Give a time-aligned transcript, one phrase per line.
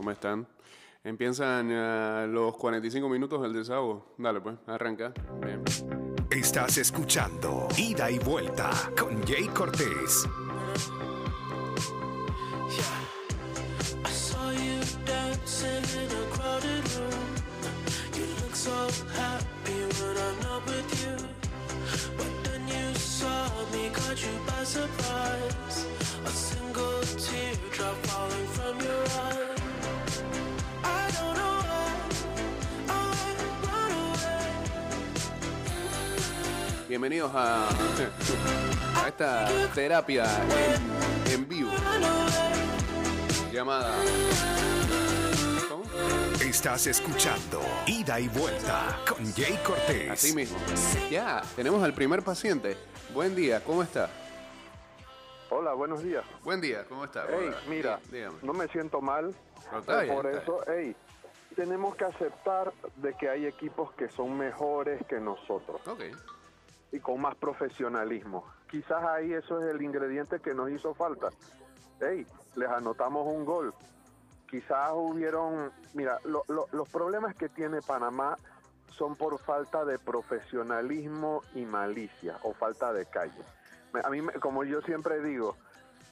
[0.00, 0.48] ¿Cómo están?
[1.04, 4.14] Empiezan eh, los 45 minutos del desahogo.
[4.16, 5.12] Dale, pues, arranca.
[5.42, 5.62] Bien.
[6.30, 10.26] Estás escuchando Ida y Vuelta con Jay Cortés.
[14.02, 17.34] I saw you dancing in a crowded room.
[18.16, 18.88] You look so
[19.20, 21.14] happy when I'm not with you.
[22.16, 25.84] But then you saw me, caught you by surprise.
[26.24, 29.59] A single teardrop falling from your eye.
[36.90, 37.68] Bienvenidos a,
[39.04, 40.24] a esta terapia
[41.28, 41.70] en, en vivo
[43.52, 43.94] llamada.
[45.68, 45.84] ¿Cómo?
[46.44, 50.10] Estás escuchando Ida y Vuelta con Jay Cortés.
[50.10, 50.58] Así mismo.
[51.08, 52.76] Ya, tenemos al primer paciente.
[53.14, 54.10] Buen día, ¿cómo está?
[55.50, 56.24] Hola, buenos días.
[56.42, 57.24] Buen día, ¿cómo está?
[57.28, 59.32] Hey, Hola, mira, dí- no me siento mal.
[59.70, 60.96] No, está bien, por está eso, hey,
[61.54, 66.00] tenemos que aceptar de que hay equipos que son mejores que nosotros Ok.
[66.92, 68.44] Y con más profesionalismo.
[68.68, 71.28] Quizás ahí eso es el ingrediente que nos hizo falta.
[72.00, 73.74] Hey, les anotamos un gol.
[74.48, 78.36] Quizás hubieron, mira, lo- lo- los problemas que tiene Panamá
[78.90, 83.42] son por falta de profesionalismo y malicia o falta de calle.
[84.04, 85.56] A mí, como yo siempre digo,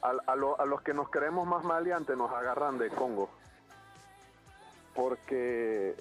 [0.03, 3.29] a, a lo- a los que nos creemos más maleantes nos agarran de Congo.
[4.95, 5.95] Porque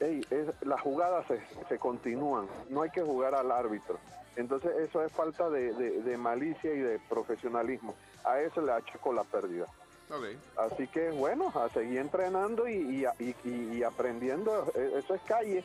[0.00, 3.98] ey, es- las jugadas se, se continúan, no hay que jugar al árbitro.
[4.36, 7.94] Entonces eso es falta de, de- de malicia y de profesionalismo.
[8.24, 9.66] A eso le achaco la pérdida.
[10.10, 10.24] Ok.
[10.72, 15.64] Así que bueno, a seguir entrenando y, y- y- y- aprendiendo, E- eso es calle,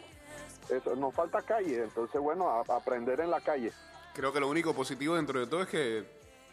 [0.69, 3.71] eso nos falta calle, entonces bueno, a- aprender en la calle.
[4.13, 6.05] Creo que lo único positivo dentro de todo es que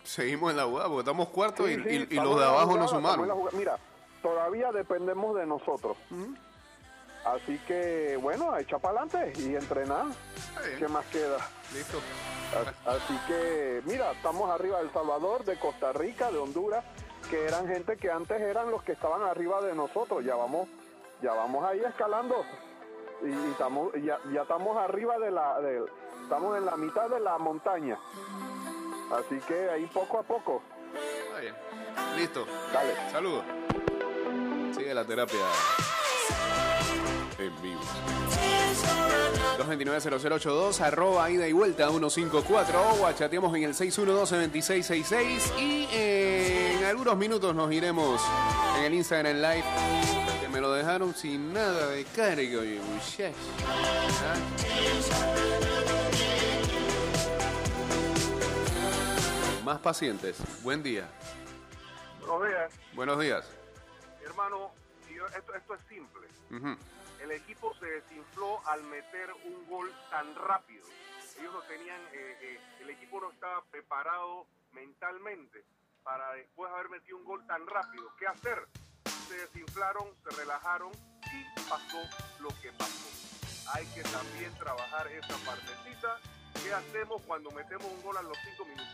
[0.04, 2.84] seguimos en la jugada, porque estamos cuartos Sí, y, sí, los de abajo jugada, no
[2.84, 3.58] estamos en la sumaron.
[3.58, 3.76] Mira,
[4.22, 5.96] todavía dependemos de nosotros.
[7.24, 10.06] Así que bueno, echa para adelante y entrenar.
[10.78, 11.36] ¿Qué más queda?
[11.72, 11.98] Listo.
[12.86, 16.84] A- Así que, mira, estamos arriba de El Salvador, de Costa Rica, de Honduras,
[17.28, 20.24] que eran gente que antes eran los que estaban arriba de nosotros.
[20.24, 20.68] Ya vamos,
[21.22, 22.42] ya vamos ahí escalando
[23.22, 25.84] y, y estamos, ya, ya estamos arriba de la, de-
[26.22, 27.98] estamos en la mitad de la montaña.
[29.12, 30.62] Así que ahí poco a poco,
[31.28, 31.54] Está bien.
[32.16, 32.46] Listo.
[32.72, 32.94] dale.
[33.12, 33.44] Saludos.
[34.74, 35.38] Sigue la terapia
[37.42, 37.80] en vivo.
[39.58, 47.16] 229-0082, arroba ida y vuelta 154 o chateamos en el 612-2666 y eh, en algunos
[47.16, 48.20] minutos nos iremos
[48.78, 49.64] en el Instagram Live
[50.40, 53.36] que me lo dejaron sin nada de carga, oye, muchachos.
[54.26, 54.34] ¿Ah?
[59.64, 60.36] Más pacientes.
[60.62, 61.08] Buen día.
[62.26, 63.44] Buenos días, Buenos días.
[64.24, 64.70] hermano.
[65.14, 66.28] yo- esto, esto es simple.
[67.22, 70.84] El equipo se desinfló al meter un gol tan rápido.
[71.38, 75.64] Ellos no tenían, eh, eh, el equipo no estaba preparado mentalmente
[76.02, 78.04] para después haber metido un gol tan rápido.
[78.18, 78.66] ¿Qué hacer?
[79.28, 82.00] Se desinflaron, se relajaron y pasó
[82.40, 83.08] lo que pasó.
[83.74, 86.18] Hay que también trabajar esa partecita.
[86.62, 88.86] ¿Qué hacemos cuando metemos un gol a los cinco minutos?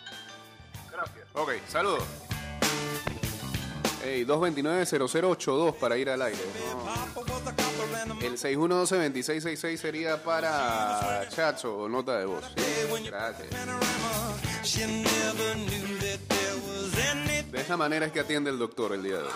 [0.90, 1.28] Gracias.
[1.32, 2.04] Ok, saludos.
[4.04, 6.38] Ey, 229-0082 para ir al aire.
[6.84, 7.35] No.
[8.20, 12.44] El 612-2666 sería para Chacho o nota de voz.
[13.04, 13.48] Gracias.
[17.50, 19.30] De esa manera es que atiende el doctor el día de hoy.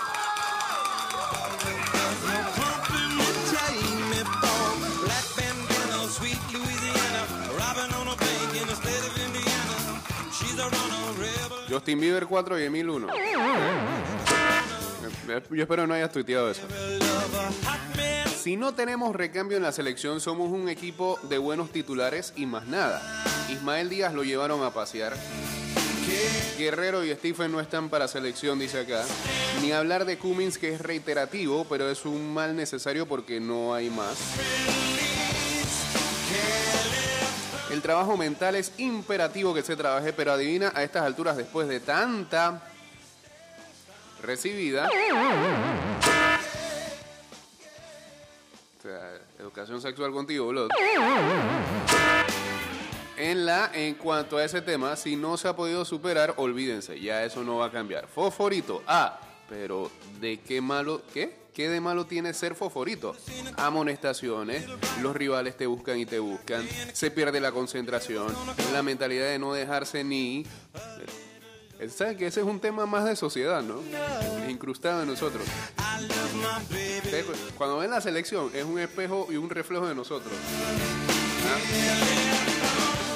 [11.68, 13.06] Justin Bieber 4 y Emil 1.
[15.50, 16.62] Yo espero no hayas tuiteado eso.
[18.42, 22.66] Si no tenemos recambio en la selección, somos un equipo de buenos titulares y más
[22.66, 23.02] nada.
[23.50, 25.14] Ismael Díaz lo llevaron a pasear.
[26.56, 29.04] Guerrero y Stephen no están para selección, dice acá.
[29.60, 33.90] Ni hablar de Cummins, que es reiterativo, pero es un mal necesario porque no hay
[33.90, 34.16] más.
[37.70, 41.80] El trabajo mental es imperativo que se trabaje, pero adivina a estas alturas, después de
[41.80, 42.62] tanta
[44.22, 44.88] recibida.
[48.82, 50.70] Sea, educación sexual contigo, Blood.
[53.18, 57.22] En la, en cuanto a ese tema, si no se ha podido superar, olvídense, ya
[57.22, 58.06] eso no va a cambiar.
[58.06, 61.40] Fosforito, ah, pero ¿de qué malo, qué?
[61.52, 63.14] ¿Qué de malo tiene ser fosforito?
[63.58, 64.64] Amonestaciones,
[65.02, 68.34] los rivales te buscan y te buscan, se pierde la concentración,
[68.72, 70.46] la mentalidad de no dejarse ni...
[71.88, 73.80] ¿Saben que ese es un tema más de sociedad, no?
[74.48, 75.42] Incrustado en nosotros.
[77.56, 80.32] Cuando ven la selección, es un espejo y un reflejo de nosotros.
[81.46, 81.58] ¿Ah?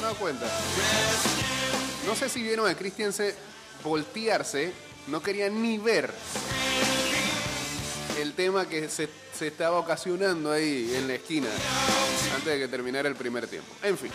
[0.00, 0.46] ¿No se cuenta?
[2.06, 3.34] No sé si vieron a Christiansen
[3.82, 4.72] voltearse,
[5.08, 6.10] no quería ni ver
[8.20, 11.48] el tema que se, se estaba ocasionando ahí en la esquina
[12.34, 13.72] antes de que terminara el primer tiempo.
[13.82, 14.10] En fin,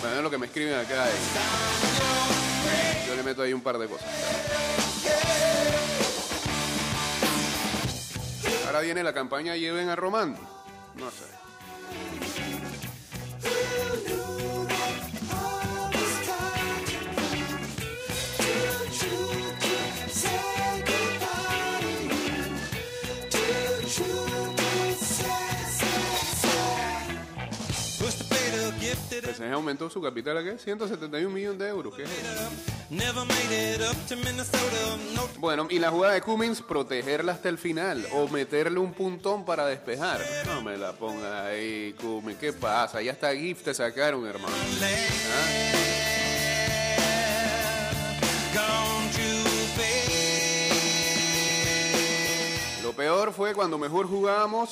[0.00, 1.06] bueno, es lo que me escriben acá.
[3.30, 4.08] Meto un par de cosas.
[8.66, 10.36] Ahora viene la campaña Lleven a Román.
[10.96, 11.24] No sé.
[29.12, 30.58] El PSG aumentó su capital a qué?
[30.58, 31.94] 171 millones de euros.
[31.94, 32.79] ¿Qué es eso?
[35.38, 39.64] Bueno, y la jugada de Cummins, protegerla hasta el final o meterle un puntón para
[39.66, 40.20] despejar.
[40.46, 42.38] No me la pongas ahí, Cummins.
[42.38, 43.00] ¿Qué pasa?
[43.00, 44.52] Ya hasta GIF te sacaron, hermano.
[44.52, 45.80] ¿Ah?
[52.82, 54.70] Lo peor fue cuando mejor jugábamos.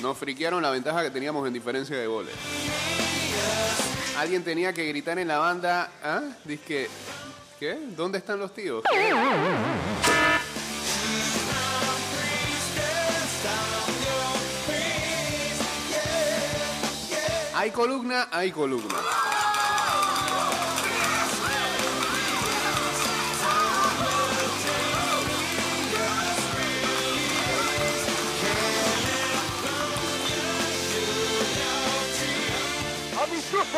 [0.00, 2.34] Nos friquearon la ventaja que teníamos en diferencia de goles.
[4.16, 6.22] Alguien tenía que gritar en la banda, ¿ah?
[6.44, 6.88] Dice
[7.58, 7.78] ¿qué?
[7.96, 8.82] ¿Dónde están los tíos?
[17.54, 18.96] Hay columna, hay columna.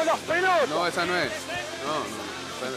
[0.02, 0.69] ¡Amistoso las pelotas!
[0.69, 1.31] No, esa no es.
[1.87, 2.06] No, no.
[2.66, 2.76] Espera.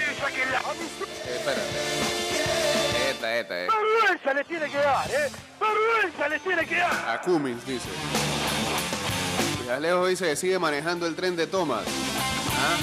[0.00, 3.10] Eh, Espérate.
[3.10, 3.68] Esta, esta, eh.
[3.68, 5.30] ¡Vergüenza le tiene que dar, eh!
[5.60, 7.08] ¡Vergüenza le tiene que dar!
[7.08, 7.88] A Cummins, dice.
[9.66, 11.84] Y Alejo dice que sigue manejando el tren de Thomas.
[11.86, 12.76] ¿Ah?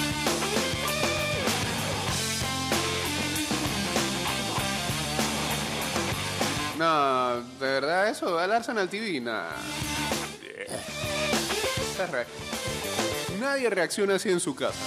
[6.77, 9.55] No, de verdad eso, al Arsenal TV, nada.
[12.11, 12.25] Re-
[13.39, 14.79] Nadie reacciona así en su casa.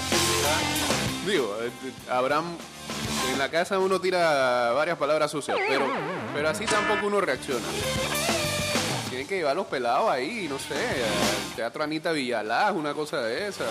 [1.27, 2.57] Digo, eh, eh, Abraham,
[3.33, 5.87] en la casa uno tira varias palabras sucias, pero,
[6.35, 7.67] pero así tampoco uno reacciona.
[9.11, 13.49] Tienen que llevar los pelados ahí, no sé, al Teatro Anita Villalaz, una cosa de
[13.49, 13.65] esa.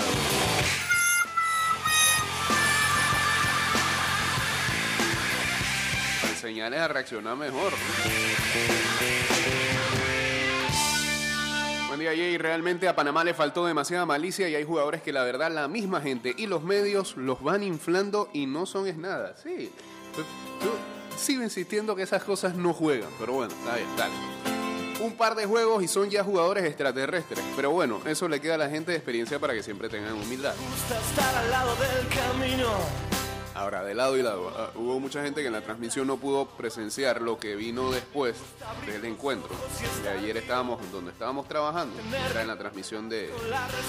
[6.30, 7.74] Enseñarles a reaccionar mejor.
[12.00, 12.12] Día.
[12.38, 16.02] Realmente a Panamá le faltó demasiada malicia y hay jugadores que la verdad la misma
[16.02, 19.36] gente y los medios los van inflando y no son es nada.
[19.42, 19.72] Sí.
[21.18, 24.14] Sigo insistiendo que esas cosas no juegan, pero bueno, está bien, dale.
[25.00, 27.44] Un par de juegos y son ya jugadores extraterrestres.
[27.56, 30.54] Pero bueno, eso le queda a la gente de experiencia para que siempre tengan humildad.
[33.58, 36.46] Ahora, de lado y lado, ah, hubo mucha gente que en la transmisión no pudo
[36.46, 38.36] presenciar lo que vino después
[38.86, 39.50] del encuentro.
[40.04, 41.96] De ayer estábamos donde estábamos trabajando,
[42.30, 43.32] era en la transmisión de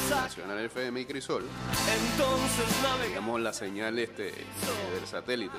[0.09, 1.45] Nacional FM y Crisol.
[3.03, 5.59] Teníamos la señal este, del satélite.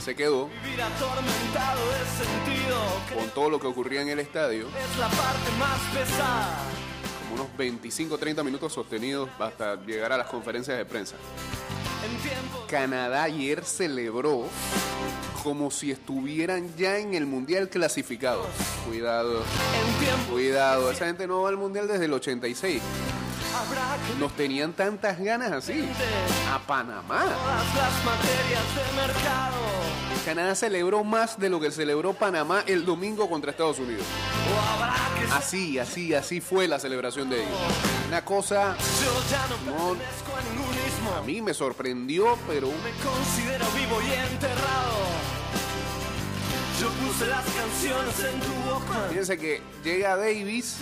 [0.00, 0.12] se.
[0.12, 0.48] Y quedó
[3.14, 6.75] con todo lo que ocurría en el estadio, Es la parte más pesada.
[7.36, 11.16] Unos 25-30 minutos sostenidos hasta llegar a las conferencias de prensa.
[12.68, 14.44] Canadá ayer celebró
[15.42, 18.44] como si estuvieran ya en el mundial clasificado.
[18.86, 19.42] Cuidado,
[20.30, 22.82] cuidado, esa gente no va al mundial desde el 86.
[23.54, 25.88] habrá que Nos tenían tantas ganas así.
[26.52, 27.24] A Panamá.
[27.24, 30.05] las materias de mercado.
[30.26, 34.04] Canadá celebró más de lo que celebró Panamá el domingo contra Estados Unidos.
[35.32, 37.58] Así, así, así fue la celebración de ellos.
[38.08, 41.14] Una cosa yo ya no a ningún ismo.
[41.16, 44.96] a mí me sorprendió, pero Me considero vivo y enterrado.
[46.80, 49.06] Yo puse las canciones en tu boca.
[49.08, 50.78] fíjense que llega Davis,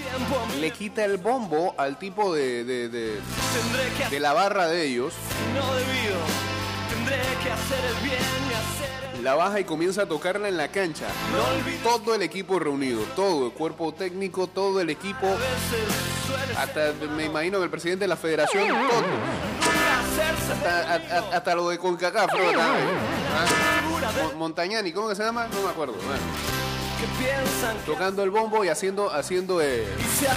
[0.58, 3.20] le quita el bombo al tipo de, de- de-
[4.10, 5.12] de la barra de ellos,
[5.54, 6.53] no debido.
[9.22, 11.06] La baja y comienza a tocarla en la cancha.
[11.32, 15.26] No Todo el equipo reunido, todo, el cuerpo técnico, todo el equipo,
[16.58, 19.02] hasta me imagino que el presidente de la federación, todo.
[20.52, 22.58] Hasta, a- a- hasta lo de Concacaf, también.
[22.60, 23.46] Ah,
[24.36, 25.48] Montañani, ¿cómo que se llama?
[25.52, 25.94] No me acuerdo.
[25.94, 26.20] Bueno,
[27.86, 29.86] tocando el bombo y haciendo, haciendo eh,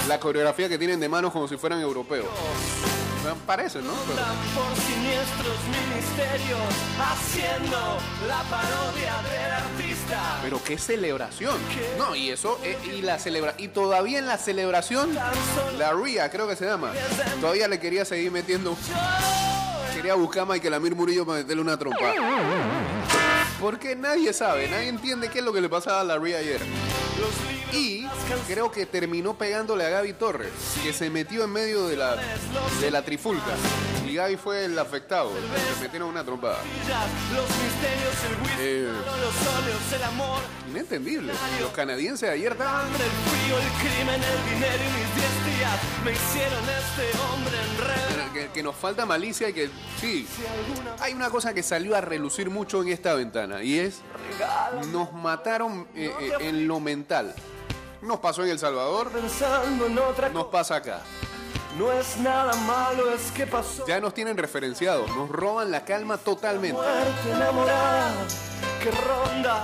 [0.08, 2.26] la coreografía que tienen de manos como si fueran europeos.
[3.36, 3.94] Parece, ¿no?
[4.08, 4.22] Pero-
[4.56, 6.60] por siniestros ministerios,
[7.00, 10.40] haciendo la parodia del artista.
[10.42, 11.58] Pero qué celebración.
[11.98, 15.14] No, y eso, eh, y la celebra y todavía en la celebración,
[15.78, 16.92] la Ria, creo que se llama,
[17.42, 18.76] todavía le quería seguir metiendo.
[19.94, 22.14] Quería buscar a Michael Amir Murillo para meterle una trompa.
[23.60, 26.62] Porque nadie sabe, nadie entiende qué es lo que le pasaba a la Ria ayer.
[27.74, 28.06] Y
[28.48, 30.52] creo que terminó pegándole a Gaby Torres,
[30.84, 32.16] que se metió en medio de la,
[32.80, 33.56] de la trifulca.
[34.08, 36.60] Y Gaby fue el afectado, le metieron una trompada.
[38.60, 38.90] Eh,
[40.70, 41.34] inentendible.
[41.60, 46.12] Los canadienses ayer estaban el frío, el crimen, el dinero y mis diez días me
[46.12, 48.32] hicieron este hombre en red.
[48.34, 49.70] que, que nos falta malicia y que
[50.00, 50.28] sí,
[51.00, 54.02] hay una cosa que salió a relucir mucho en esta ventana y es
[54.92, 57.34] nos mataron eh, eh, en lo mental.
[58.02, 61.02] Nos pasó en El Salvador, Pensando en otra nos pasa acá.
[61.78, 63.86] no es nada malo, es que pasó.
[63.88, 66.82] Ya nos tienen referenciados, nos roban la calma totalmente.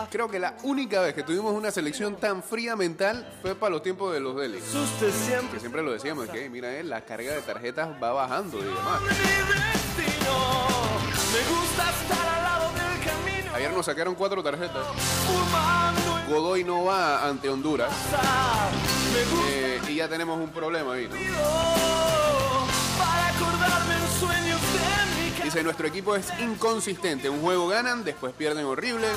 [0.10, 3.84] Creo que la única vez que tuvimos una selección tan fría mental fue para los
[3.84, 7.90] tiempos de los siempre Que siempre lo decíamos, que mira, eh, la carga de tarjetas
[8.02, 9.02] va bajando y demás.
[13.56, 14.86] Ayer nos sacaron cuatro tarjetas.
[16.30, 17.92] Godoy no va ante Honduras.
[19.50, 21.15] eh, y ya tenemos un problema ahí, ¿no?
[25.44, 27.30] Dice, nuestro equipo es inconsistente.
[27.30, 29.08] Un juego ganan, después pierden horrible.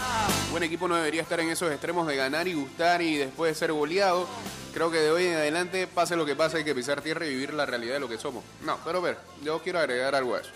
[0.46, 3.56] Un buen equipo no debería estar en esos extremos de ganar y gustar y después
[3.56, 4.26] ser goleado.
[4.75, 7.30] Creo que de hoy en adelante, pase lo que pase, hay que pisar tierra y
[7.30, 8.44] vivir la realidad de lo que somos.
[8.62, 10.50] No, pero a ver, yo quiero agregar algo a eso.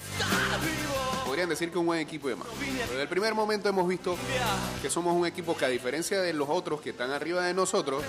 [1.31, 2.49] Podrían decir que un buen equipo y demás.
[2.59, 4.17] Pero desde el primer momento hemos visto
[4.83, 8.03] que somos un equipo que a diferencia de los otros que están arriba de nosotros,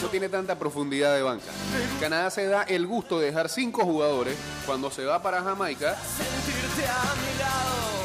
[0.00, 1.50] no tiene tanta profundidad de banca.
[1.98, 5.96] Canadá se da el gusto de dejar cinco jugadores cuando se va para Jamaica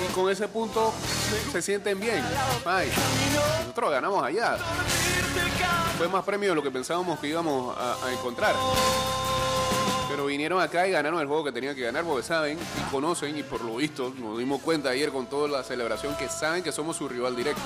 [0.04, 0.92] y con ese punto
[1.52, 2.26] se sienten bien.
[2.66, 2.90] Ay,
[3.60, 4.58] nosotros ganamos allá.
[6.00, 8.56] Fue más premio de lo que pensábamos que íbamos a encontrar.
[10.34, 13.44] Vinieron acá y ganaron el juego que tenían que ganar porque saben y conocen y
[13.44, 16.98] por lo visto nos dimos cuenta ayer con toda la celebración que saben que somos
[16.98, 17.62] su rival directo.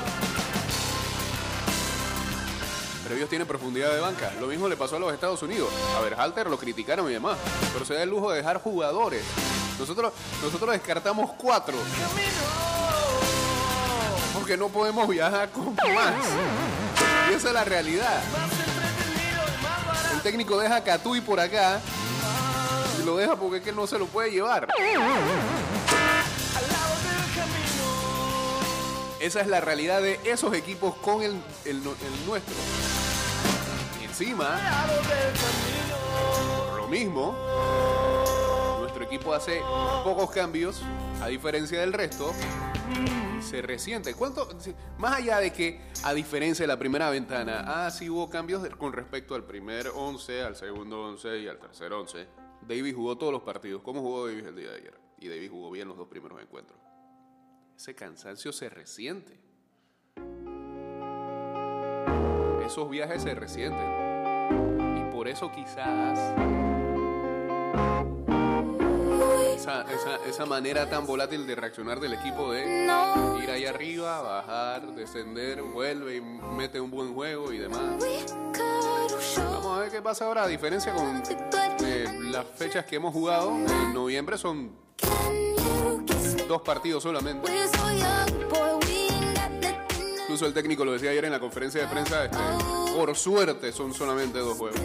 [3.04, 4.34] Pero ellos tienen profundidad de banca.
[4.42, 5.70] Lo mismo le pasó a los Estados Unidos.
[5.98, 7.38] A ver, Halter lo criticaron y demás.
[7.72, 9.24] Pero se da el lujo de dejar jugadores.
[9.80, 10.12] Nosotros,
[10.44, 11.78] nosotros descartamos cuatro.
[14.34, 16.16] Porque no podemos viajar con más.
[17.32, 18.22] Y esa es la realidad.
[20.14, 21.80] El técnico deja a Catui por acá.
[23.08, 24.68] Lo deja porque es que él no se lo puede llevar.
[29.22, 32.54] Esa es la realidad de esos equipos con el, el nu- el nuestro.
[34.02, 34.60] Y encima,
[36.76, 37.34] lo mismo,
[38.82, 39.62] nuestro equipo hace
[40.04, 40.82] pocos cambios,
[41.22, 42.34] a diferencia del resto,
[43.42, 44.16] se resiente.
[44.16, 44.50] ¿Cuánto?
[44.98, 48.92] Más allá de que, a diferencia de la primera ventana, ah, sí hubo cambios con
[48.92, 52.37] respecto al primer 11, al segundo 11 y al tercer 11.
[52.68, 53.82] Davis jugó todos los partidos.
[53.82, 55.00] ¿Cómo jugó Davis el día de ayer?
[55.20, 56.80] Y Davis jugó bien los dos primeros encuentros.
[57.76, 59.40] Ese cansancio se resiente.
[62.66, 64.98] Esos viajes se resienten.
[64.98, 66.20] Y por eso quizás
[69.56, 72.86] esa, esa- esa manera tan volátil de reaccionar del equipo de
[73.44, 77.98] ir ahí arriba, bajar, descender, vuelve y mete un buen juego y demás.
[79.38, 81.24] Vamos a ver qué pasa ahora, a diferencia con
[82.32, 83.52] las fechas que hemos jugado.
[83.56, 84.72] En noviembre son
[86.48, 87.52] dos partidos solamente.
[90.22, 92.38] Incluso el técnico lo decía ayer en la conferencia de prensa, este,
[92.96, 94.82] por suerte son solamente dos juegos.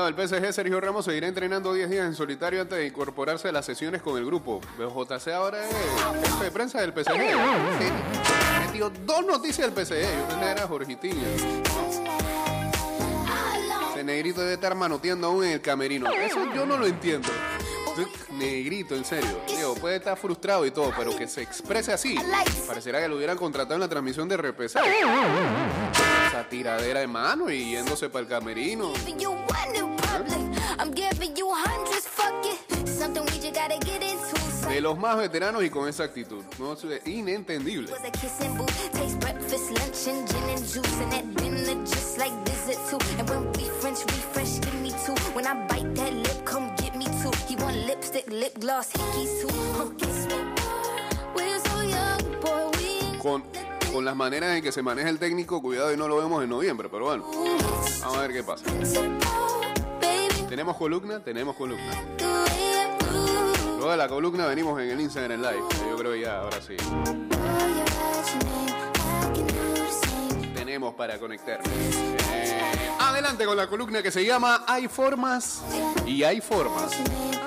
[0.00, 3.52] Comunicado del PSG, Sergio Ramos seguirá entrenando 10 días en solitario antes de incorporarse a
[3.52, 4.60] las sesiones con el grupo.
[4.78, 5.74] Pero JC ahora es
[6.24, 8.66] jefe de prensa del PSG.
[8.66, 10.00] Metió dos noticias del PSG.
[10.00, 11.26] Yo pensé era Jorgitinho.
[13.92, 16.10] Ese negrito debe estar manoteando aún en el camerino.
[16.10, 17.28] Eso yo no lo entiendo.
[18.32, 19.40] Negrito, en serio.
[19.46, 22.16] Digo, puede estar frustrado y todo, pero que se exprese así.
[22.66, 24.76] Parecerá que lo hubieran contratado en la transmisión de RPC.
[26.28, 28.92] Esa tiradera de mano y yéndose para el camerino.
[34.68, 36.44] De los más veteranos y con esa actitud.
[36.58, 37.92] No, es inentendible.
[47.62, 49.48] Want lipstick, lip gloss, hickeys too.
[49.76, 50.34] Huh, kiss me.
[51.34, 53.42] We're so young, boy, we ain't Con
[53.92, 56.50] Con las maneras en que se maneja el técnico, cuidado y no lo vemos en
[56.50, 57.24] noviembre, pero bueno,
[58.00, 58.64] vamos a ver qué pasa.
[60.48, 61.22] ¿Tenemos columna?
[61.22, 61.92] Tenemos columna.
[63.76, 65.62] Luego de la columna venimos en el Instagram Live.
[65.88, 66.76] Yo creo que ya, ahora sí.
[70.54, 71.68] Tenemos para conectarnos.
[72.32, 72.60] Eh,
[73.00, 75.62] adelante con la columna que se llama Hay formas
[76.06, 76.92] y hay formas.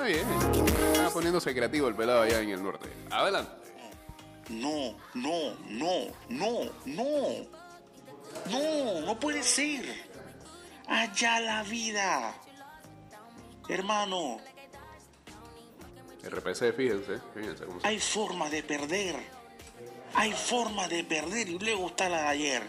[0.06, 0.66] Está bien.
[0.92, 2.88] Está poniéndose creativo el pelado allá en el norte.
[3.10, 3.50] Adelante.
[4.50, 7.46] No, no, no, no, no.
[8.50, 9.84] No, no puede ser.
[10.86, 12.34] Allá la vida.
[13.68, 14.38] Hermano,
[16.22, 17.20] RPC, fíjense.
[17.34, 19.16] Fíjense cómo se- hay formas de perder.
[20.14, 22.62] Hay formas de perder y luego está la de ayer.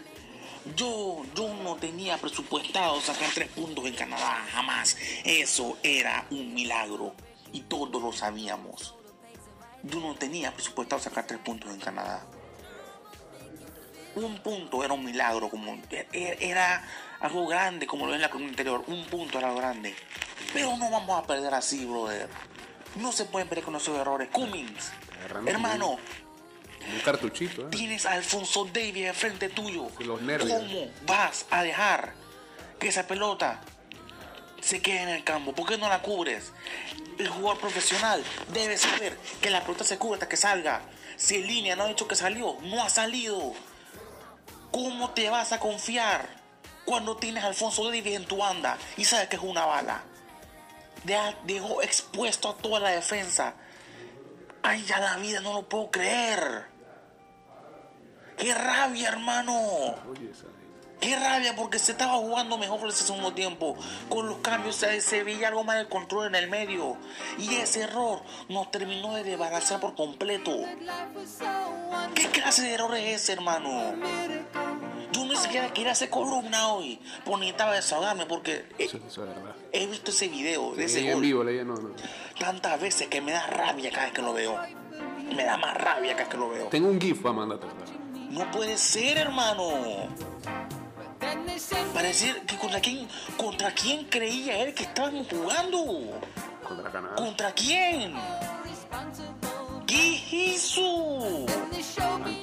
[0.74, 4.96] Yo, yo no tenía presupuestado sacar tres puntos en Canadá, jamás.
[5.24, 7.14] Eso era un milagro
[7.56, 8.94] y todos lo sabíamos.
[9.82, 12.22] Yo no tenía presupuestado sacar tres puntos en Canadá.
[14.14, 16.86] Un punto era un milagro, como e- era
[17.20, 18.84] algo grande, como lo es en la columna anterior.
[18.86, 19.94] Un punto era algo grande.
[20.52, 22.28] Pero no vamos a perder así, brother.
[22.96, 24.28] No se pueden perder con esos errores.
[24.32, 27.70] Cummings, Agarrando hermano, Un cartuchito, ¿eh?
[27.70, 29.88] tienes a Alfonso Davis enfrente tuyo.
[29.98, 30.50] Y los nervios.
[30.60, 32.14] ¿Cómo vas a dejar
[32.78, 33.60] que esa pelota
[34.66, 35.52] se quede en el campo?
[35.52, 36.52] ¿Por qué no la cubres?
[37.18, 40.82] El jugador profesional debe saber que la pelota se cubre hasta que salga.
[41.16, 43.54] Si en línea no ha dicho que salió, no ha salido.
[44.72, 46.28] ¿Cómo te vas a confiar
[46.84, 50.02] cuando tienes a Alfonso Davis en tu banda y sabes que es una bala?
[51.44, 53.54] Dejó expuesto a toda la defensa.
[54.62, 56.66] Ay, ya la vida, no lo puedo creer.
[58.36, 59.94] ¡Qué rabia, hermano!
[61.00, 61.54] ¡Qué rabia!
[61.54, 63.76] Porque se estaba jugando mejor ese segundo tiempo.
[64.08, 66.96] Con los cambios se, veía algo mal el control en el medio.
[67.38, 70.52] Y ese error nos terminó de desbalancear por completo.
[72.14, 73.94] ¿Qué clase de error es ese, hermano?
[75.12, 76.98] Yo ni siquiera quería hacer columna hoy.
[77.24, 79.54] Pues necesitaba desahogarme porque he, eso- eso es verdad.
[79.72, 81.90] he visto ese video de ese gol vivo, leí, no, no.
[82.38, 84.58] tantas veces que me da rabia cada vez que lo veo.
[85.34, 86.66] Me da más rabia cada vez que lo veo.
[86.68, 87.66] Tengo un GIF para mandarte.
[88.30, 90.08] No puede ser, hermano.
[91.92, 96.20] Parecer que contra quién, contra quién creía él que estábamos jugando.
[96.62, 97.16] Contra Canadá.
[97.16, 98.14] ¿Contra quién?
[99.86, 101.46] ¿Qué hizo?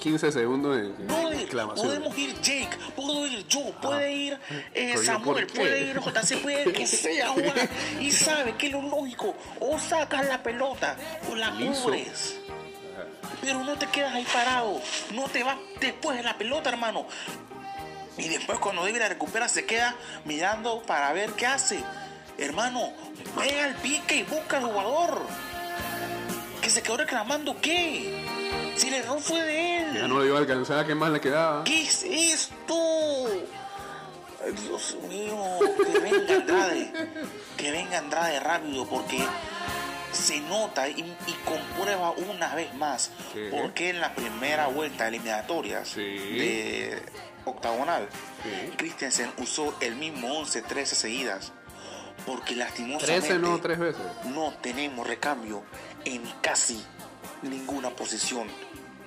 [0.01, 1.87] 15 segundos de de Brother, exclamación.
[1.87, 4.39] podemos ir Jake, puedo ir yo, puede ir
[4.73, 7.69] eh, Samuel, puede ir JC, puede ir que sea jugar.
[7.99, 9.35] Y sabe que es lo lógico.
[9.59, 10.97] O sacas la pelota
[11.29, 12.39] o la cubres.
[13.41, 14.81] Pero no te quedas ahí parado.
[15.13, 17.07] No te vas después de la pelota, hermano.
[18.17, 19.95] Y después cuando David la recupera se queda
[20.25, 21.83] mirando para ver qué hace.
[22.37, 22.91] Hermano,
[23.37, 25.21] ve al pique y busca al jugador.
[26.61, 28.23] Que se quedó reclamando qué.
[28.75, 29.93] Si el error fue de él.
[29.95, 31.63] Ya no le iba a alcanzar, ¿qué más le quedaba?
[31.63, 32.75] ¿Qué es esto?
[34.43, 35.37] Ay, Dios mío,
[35.77, 36.93] que venga Andrade,
[37.55, 39.25] que venga Andrade rápido porque
[40.13, 43.47] se nota y, y comprueba una vez más Sí.
[43.51, 45.07] porque en la primera vuelta
[45.89, 46.01] Sí.
[46.01, 47.01] de
[47.45, 48.07] octagonal,
[48.43, 48.71] Sí.
[48.77, 51.51] Christensen usó el mismo 11 13 seguidas
[52.25, 54.01] porque lastimosamente 13 no, tres veces.
[54.25, 55.63] no tenemos recambio
[56.05, 56.81] en casi
[57.41, 58.47] ninguna posición.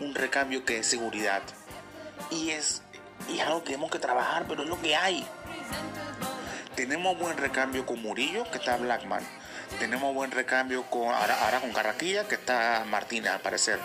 [0.00, 1.40] Un recambio que es seguridad.
[2.30, 2.82] Y es,
[3.30, 5.26] y es algo que tenemos que trabajar, pero es lo que hay.
[6.74, 9.22] Tenemos buen recambio con Murillo, que está Blackman.
[9.78, 13.78] Tenemos buen recambio con ahora, ahora con Carraquilla, que está Martínez al parecer.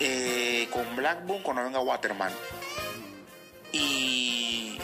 [0.00, 2.32] Eh, con Blackburn cuando venga Waterman.
[3.72, 4.78] Y,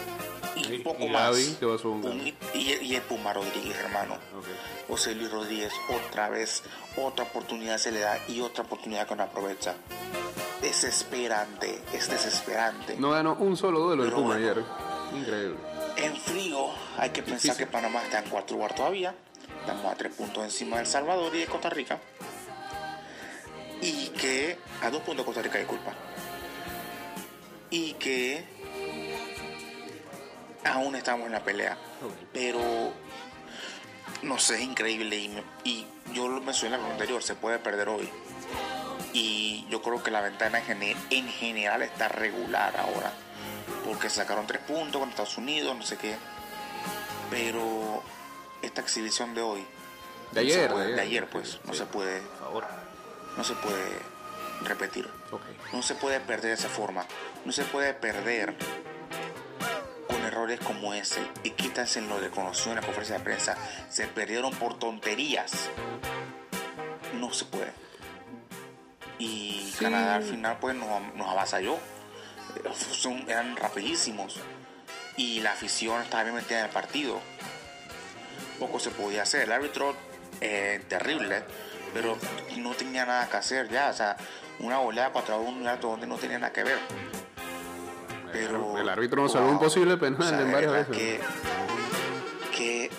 [0.57, 1.37] y un poco y más.
[1.61, 4.15] Que va a un y, y el Puma Rodríguez, hermano.
[4.37, 4.47] Ok.
[4.89, 6.63] José Luis Rodríguez, otra vez,
[6.97, 9.75] otra oportunidad se le da y otra oportunidad que no aprovecha.
[10.61, 12.97] Desesperante, es desesperante.
[12.99, 14.51] No ganó un solo duelo el Puma bueno.
[14.51, 14.65] ayer.
[15.15, 15.57] Increíble.
[15.97, 19.15] En frío, hay que pensar que Panamá está en cuarto lugar todavía.
[19.65, 21.99] Estamos a tres puntos encima de El Salvador y de Costa Rica.
[23.81, 24.59] Y que.
[24.83, 25.93] A dos puntos de Costa Rica, disculpa.
[27.71, 28.45] Y que.
[30.65, 31.77] Aún estamos en la pelea.
[32.33, 32.93] Pero.
[34.23, 35.17] No sé, es increíble.
[35.65, 38.09] Y, yo lo mencioné en la anterior, se puede perder hoy.
[39.13, 43.13] Y yo creo que la ventana en, gene- en general está regular ahora.
[43.85, 46.17] Porque sacaron tres puntos con Estados Unidos, no sé qué.
[47.31, 48.03] Pero
[48.65, 49.61] esta exhibición de hoy.
[50.33, 51.29] De no ayer, puede- de de ayer.
[51.29, 51.61] pues.
[51.65, 51.79] No Sí.
[51.81, 52.21] se puede.
[52.21, 52.65] Por favor.
[53.37, 53.99] No se puede
[54.63, 55.09] repetir.
[55.73, 57.05] No se puede perder de esa forma.
[57.45, 58.55] No se puede perder
[60.09, 61.21] con errores como ese.
[61.43, 63.57] Y quítanse lo de conoció en la conferencia de prensa.
[63.91, 65.53] Se perdieron por tonterías.
[67.15, 67.73] No se puede.
[69.19, 69.85] Y Sí.
[69.85, 71.79] Canadá al final pues nos, nos avasalló.
[72.93, 74.37] son, eran rapidísimos
[75.17, 77.21] y la afición estaba bien metida en el partido.
[78.59, 79.43] Poco se podía hacer.
[79.43, 79.95] El árbitro,
[80.41, 81.43] eh, terrible,
[81.93, 82.17] pero
[82.57, 83.91] no tenía nada que hacer ya.
[83.91, 84.17] O sea,
[84.61, 86.79] una oleada 4 a 1 un acto donde no tenía nada que ver.
[88.33, 90.97] Pero, El árbitro nos salvó un posible penal O sea, en varias veces.
[90.97, 91.21] Que,
[92.57, 92.91] que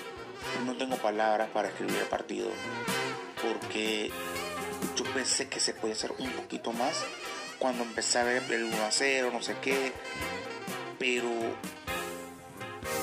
[0.66, 2.50] no tengo palabras para escribir el partido.
[3.42, 4.12] Porque
[4.96, 7.04] yo pensé que se podía hacer un poquito más
[7.60, 9.92] cuando empecé a ver el 1 a 0, no sé qué.
[11.00, 11.30] Pero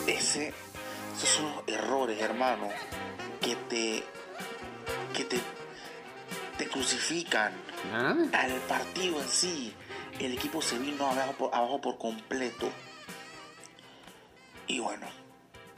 [0.07, 0.55] ese,
[1.17, 2.69] esos son los errores, hermano,
[3.41, 4.03] que te,
[5.15, 5.41] que te,
[6.59, 7.53] te crucifican
[7.93, 9.75] Ah, al partido en sí.
[10.21, 12.69] El equipo se vino abajo por, abajo por completo.
[14.69, 15.07] Y bueno,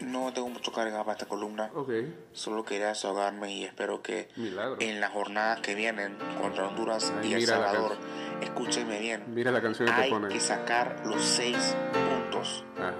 [0.01, 1.71] no tengo mucho carga para esta columna.
[1.75, 1.91] ok.
[2.33, 4.77] Solo quería desahogarme y espero que Milagro.
[4.81, 7.97] en las jornadas que vienen contra Honduras Ay, y El Salvador,
[8.43, 10.29] escúchenme bien, Mira la canción que te hay pone.
[10.29, 12.65] que sacar los seis puntos.
[12.77, 12.93] Ajá.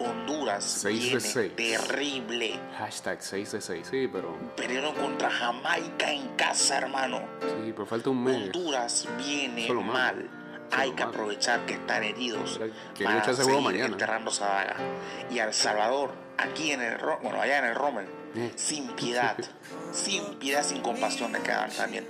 [0.00, 2.58] Honduras de terrible.
[2.78, 3.88] Hashtag 6 de 6.
[3.90, 4.36] Sí, pero.
[4.56, 7.20] Perdieron contra Jamaica en casa, hermano.
[7.40, 8.36] Sí, pero falta un mes.
[8.36, 10.28] Honduras viene Solo mal.
[10.72, 12.60] Hay que aprovechar que están heridos
[12.94, 13.86] Quieren para seguir mañana.
[13.86, 14.76] enterrando esa daga.
[15.30, 18.46] Y al Salvador, aquí en el bueno, allá en el Rommel, Mm.
[18.54, 19.36] sin piedad,
[19.92, 22.06] sin piedad, sin compasión de quedan también.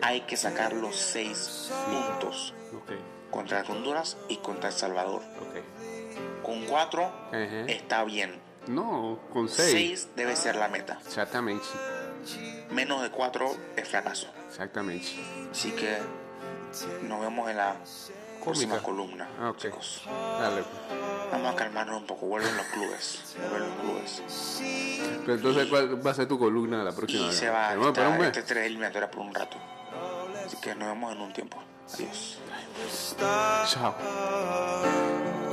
[0.00, 2.92] Hay que sacar los seis puntos Ok,
[3.32, 5.20] contra Honduras y contra El Salvador.
[5.40, 5.73] ok.
[6.44, 7.64] Con cuatro Ajá.
[7.68, 8.40] está bien.
[8.66, 9.70] No, con 6.
[9.70, 10.98] Seis debe ser la meta.
[11.06, 11.64] Exactamente.
[12.70, 14.26] Menos de cuatro es fracaso.
[14.48, 15.06] Exactamente.
[15.50, 15.98] Así que
[17.02, 17.76] nos vemos en la
[18.42, 20.02] próxima columna, Ah, chicos.
[20.06, 20.62] Dale.
[20.62, 21.30] pues.
[21.32, 22.26] Vamos a calmarnos un poco.
[22.26, 23.36] Vuelven los clubes.
[23.50, 24.22] Vuelven los clubes.
[25.26, 28.00] Pero entonces, ¿cuál va a ser tu columna la próxima Y se va Tenemos que
[28.00, 28.38] esperar un esta, mes.
[28.38, 29.56] este tres eliminatoria por un rato.
[30.46, 31.58] Así que nos vemos en un tiempo.
[31.92, 32.38] Adiós.
[33.68, 33.94] Chao.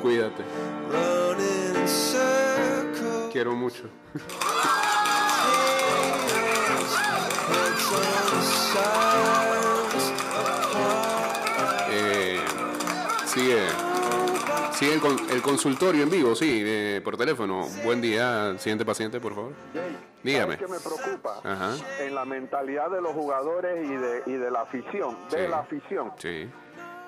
[0.02, 0.44] Cuídate.
[3.32, 3.84] Quiero mucho.
[11.92, 12.40] Eh,
[13.26, 13.62] sigue.
[14.74, 17.68] Sigue el, con- el consultorio en vivo, sí, eh, por teléfono.
[17.84, 19.54] Buen día, siguiente paciente, por favor.
[20.24, 20.56] Dígame.
[20.56, 21.40] ¿sabes qué me preocupa?
[21.44, 21.76] Ajá.
[22.00, 25.52] En la mentalidad de los jugadores y de, y de la afición, de Sí.
[25.52, 26.50] la afición, Sí.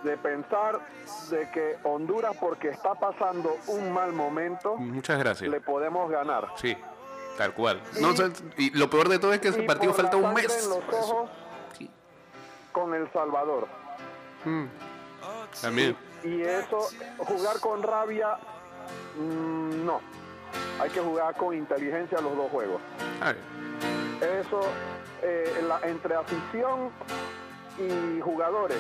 [0.04, 0.80] De pensar
[1.30, 5.50] de que Honduras, porque está pasando un mal momento, Muchas gracias.
[5.50, 6.50] le podemos ganar.
[6.58, 6.76] Sí,
[7.38, 7.82] tal cual.
[8.02, 10.64] No, sé, y lo peor de todo es que ese Y partido falta un mes.
[10.64, 11.30] en los ojos
[11.78, 11.90] Sí.
[12.72, 13.68] con El Salvador.
[14.46, 14.66] Mm.
[15.62, 15.96] También.
[16.24, 16.80] Y eso,
[17.20, 18.38] jugar con rabia,
[19.18, 20.02] mm, no.
[20.82, 22.82] Hay que jugar con inteligencia los dos juegos.
[23.22, 23.36] Ay,
[24.22, 24.62] Eso,
[25.22, 26.92] eh, la- entre afición
[27.78, 28.78] y jugadores.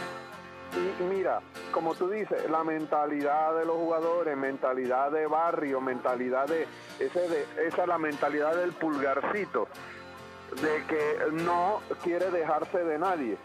[0.75, 1.39] Y mira,
[1.71, 6.67] como tú dices, la mentalidad de los jugadores, mentalidad de barrio, mentalidad de,
[6.99, 9.67] ese de esa es la mentalidad del pulgarcito,
[10.61, 13.37] de que no quiere dejarse de nadie.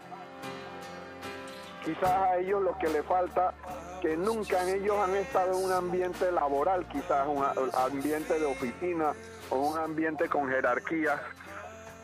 [1.85, 3.53] Quizás a ellos lo que le falta,
[4.01, 7.43] que nunca en ellos han estado en un ambiente laboral, quizás un
[7.75, 9.13] ambiente de oficina
[9.51, 11.21] o un ambiente con jerarquías,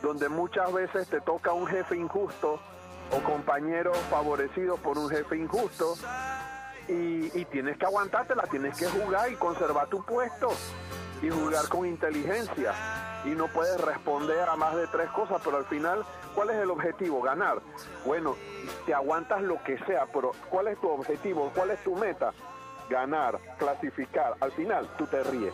[0.02, 2.60] donde muchas veces te toca un jefe injusto
[3.12, 5.96] o compañeros favorecidos por un jefe injusto
[6.88, 10.52] y, tienes que aguantártela, tienes que jugar y conservar tu puesto
[11.22, 12.72] y jugar con inteligencia
[13.24, 16.70] y no puedes responder a más de tres cosas, pero al final, ¿cuál es el
[16.70, 17.20] objetivo?
[17.22, 17.60] Ganar.
[18.04, 18.36] Bueno,
[18.84, 21.50] te aguantas lo que sea, pero ¿cuál es tu objetivo?
[21.54, 22.32] ¿Cuál es tu meta?
[22.88, 24.34] Ganar, clasificar.
[24.40, 25.52] Al final, tú te ríes.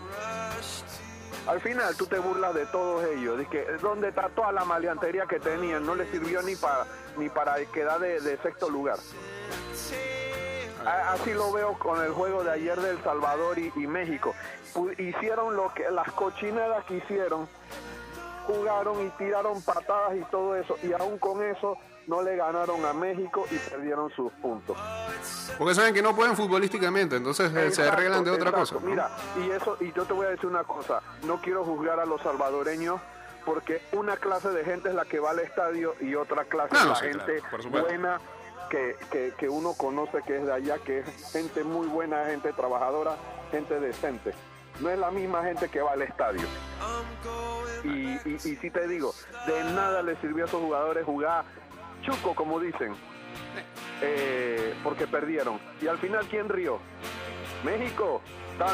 [1.46, 5.26] Al final tú te burlas de todos ellos, de que dónde está toda la maleantería
[5.26, 8.98] que tenían, no les sirvió ni para ni para quedar de, de sexto lugar.
[10.84, 14.34] Así lo veo con el juego de ayer del Salvador y, y México.
[14.98, 17.48] Hicieron lo que las cochinadas que hicieron,
[18.46, 22.92] jugaron y tiraron patadas y todo eso, y aún con eso no le ganaron a
[22.92, 24.76] México y perdieron sus puntos.
[25.58, 28.76] Porque saben que no pueden futbolísticamente, entonces eh, se arreglan de otra exacto.
[28.76, 28.84] cosa.
[28.84, 28.90] ¿no?
[28.90, 32.06] Mira, y eso, y yo te voy a decir una cosa, no quiero juzgar a
[32.06, 33.00] los salvadoreños
[33.44, 36.80] porque una clase de gente es la que va al estadio y otra clase No,
[36.80, 38.20] es la gente claro, buena
[38.70, 42.52] que, que, que uno conoce que es de allá, que es gente muy buena, gente
[42.52, 43.16] trabajadora,
[43.50, 44.32] gente decente.
[44.80, 46.42] No es la misma gente que va al estadio.
[47.84, 49.12] Y, y, y sí te digo,
[49.46, 51.44] de nada le sirvió a esos jugadores jugar
[52.02, 52.94] chuco, como dicen,
[54.00, 55.58] eh, porque perdieron.
[55.80, 56.78] Y al final, ¿quién rió?
[57.64, 58.20] México.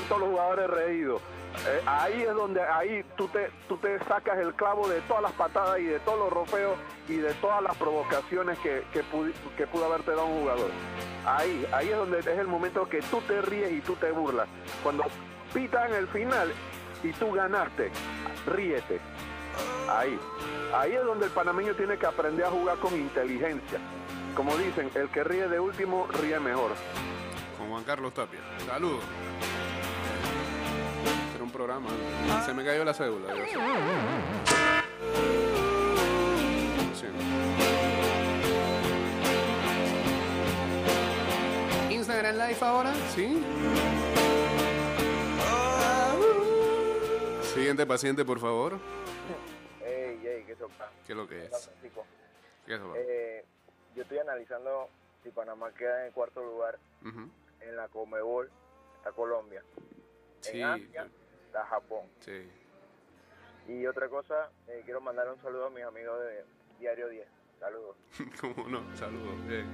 [0.09, 1.23] todos los jugadores reídos.
[1.67, 5.33] Eh, ahí es donde ahí tú te, tú te sacas el clavo de todas las
[5.33, 6.77] patadas y de todos los ropeos
[7.09, 9.03] y de todas las provocaciones que, que,
[9.57, 10.71] que pudo haberte dado un jugador.
[11.27, 14.49] Ahí, ahí es donde es el momento que tú te ríes y tú te burlas.
[14.83, 15.05] Cuando
[15.53, 16.53] pitan el final
[17.03, 17.91] y tú ganaste,
[18.47, 19.01] ríete.
[19.89, 20.19] Ahí.
[20.75, 23.79] Ahí es donde el panameño tiene que aprender a jugar con inteligencia.
[24.35, 26.73] Como dicen, el que ríe de último ríe mejor.
[27.59, 28.41] Con Juan Carlos Tapia.
[28.67, 29.03] Saludos.
[31.35, 31.89] Era un programa.
[32.45, 33.35] Se me cayó la cédula.
[41.91, 43.43] Instagram Live ahora, ¿sí?
[47.55, 48.79] Siguiente paciente, por favor.
[51.07, 51.71] ¿Qué es lo que es?
[52.97, 53.45] Eh,
[53.95, 54.89] yo estoy analizando
[55.23, 56.79] si Panamá queda en cuarto lugar
[57.61, 58.51] en la Comebol,
[58.97, 59.63] está Colombia.
[60.41, 61.09] Sí, En Asia
[61.47, 62.07] está Japón.
[62.21, 62.49] sí.
[63.69, 66.43] Y otra cosa, eh, quiero mandarle un saludo a mis amigos de
[66.79, 67.29] Diario 10.
[67.61, 67.97] Saludos.
[68.41, 68.97] ¿Cómo no?
[68.97, 69.35] Saludos.
[69.51, 69.65] Eh,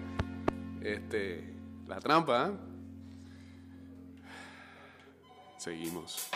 [0.82, 1.44] Este,
[1.86, 2.48] la trampa.
[2.48, 2.52] ¿eh?
[5.58, 6.28] Seguimos.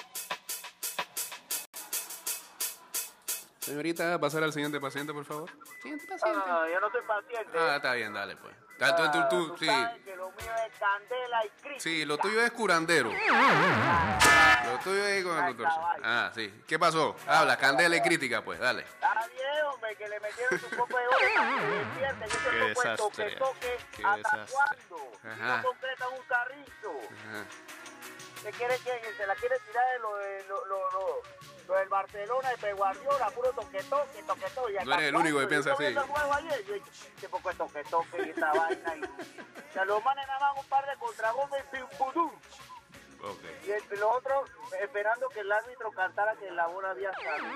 [3.68, 5.50] Señorita, pasar al siguiente paciente, por favor.
[5.82, 6.40] Siguiente paciente.
[6.46, 7.58] Ah, yo no soy paciente.
[7.58, 8.56] Ah, está bien, dale, pues.
[8.80, 9.66] Ah, tú, tú, tú, tú sí.
[9.66, 11.80] sabes que lo mío es candela y crítica.
[11.80, 13.10] Sí, lo tuyo es curandero.
[13.10, 15.82] Lo tuyo es con el doctor.
[16.02, 16.62] Ah, sí.
[16.66, 17.14] ¿Qué pasó?
[17.26, 18.82] Habla, candela y crítica, pues, dale.
[18.82, 21.18] Está bien, hombre, que le metieron su copa de oro
[22.50, 23.36] Qué desastre.
[23.36, 23.76] toque.
[23.96, 24.54] Qué ¿Hasta desastre.
[24.88, 25.12] cuándo?
[25.24, 25.56] Ajá.
[25.58, 26.92] no concretan un carrito.
[27.10, 27.44] Ajá.
[28.44, 31.22] ¿Qué quiere que se la quiere tirar de lo, de, lo, lo, lo,
[31.68, 34.72] lo del Barcelona, Pep Guardiola, puro toque, toque, toque, toque.
[34.72, 35.82] ¿Y Tú eres el único que piensa así.
[35.84, 36.86] Yo el ayer, yo dije,
[37.20, 38.96] qué poco toque, toque y esta vaina.
[38.96, 42.30] Y, o sea, los manes nada más un par de contragomes y pim, pudum.
[43.22, 43.42] Ok.
[43.66, 44.50] Y el- los otros
[44.80, 47.48] esperando que el árbitro cantara que la bola había salido.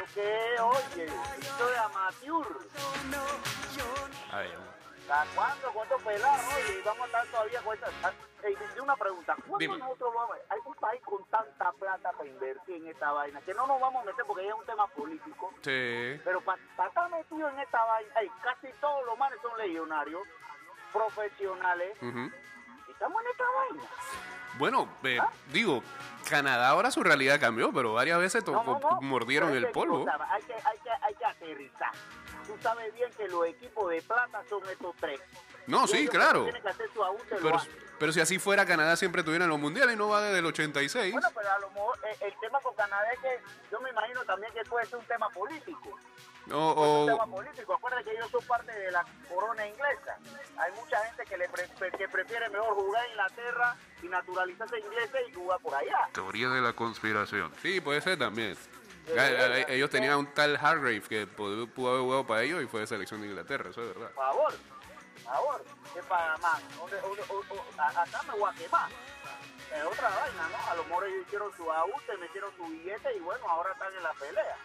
[0.00, 1.04] Porque, oye,
[1.40, 2.46] esto de amateur.
[4.32, 4.58] A ver.
[5.08, 5.70] ¿Hasta cuándo?
[5.72, 6.40] ¿Cuánto pelar?
[6.56, 7.88] Oye, y vamos a estar todavía con esta...
[8.42, 9.34] Ey, de una pregunta.
[9.36, 9.78] ¿Cuándo Dime.
[9.78, 10.54] nosotros vamos a...
[10.54, 14.02] Hay un país con tanta plata para invertir en esta vaina que no nos vamos
[14.02, 15.50] a meter porque ya es un tema político.
[15.62, 16.20] Sí.
[16.24, 20.22] Pero para estar metido en esta vaina, ey, casi todos los manes son legionarios,
[20.92, 23.82] profesionales, y estamos en esta vaina.
[24.58, 25.18] Bueno, eh,
[25.50, 25.82] digo,
[26.28, 29.00] Canadá ahora su realidad cambió, pero varias veces to- No, no, no.
[29.00, 30.04] mordieron el polvo.
[30.04, 30.10] que,
[30.54, 31.90] hay, que, hay que aterrizar.
[32.46, 35.20] Tú sabes bien que los equipos de plata son estos tres.
[35.66, 36.42] No, Y sí, claro.
[36.44, 37.58] Tienen que hacer su ajuste, lo Pero,
[37.98, 41.12] pero si así fuera, Canadá siempre tuviera los mundiales y no va desde el 86.
[41.12, 43.40] Bueno, pero a lo mejor eh, el tema con Canadá es que
[43.72, 45.98] yo me imagino también que puede ser un tema político.
[46.52, 47.72] O- un tema político.
[47.74, 50.18] Acuérdate que ellos son parte de la corona inglesa.
[50.58, 55.18] Hay mucha gente que, le pre- que prefiere mejor jugar en Inglaterra y naturalizarse inglesa
[55.26, 56.08] y jugar por allá.
[56.12, 57.50] Teoría de la conspiración.
[57.62, 58.54] Sí, puede ser también.
[59.68, 63.20] Ellos tenían un tal Hargrave que pudo, haber jugado para ellos y fue de selección
[63.20, 64.10] de Inglaterra, eso es verdad.
[64.14, 64.54] Por favor,
[65.24, 68.90] por favor, a- acá me voy a quemar.
[69.74, 70.70] Es otra vaina, ¿no?
[70.70, 74.02] A lo mejor ellos hicieron su ajuste, metieron su billete y bueno, ahora están en
[74.02, 74.56] la pelea.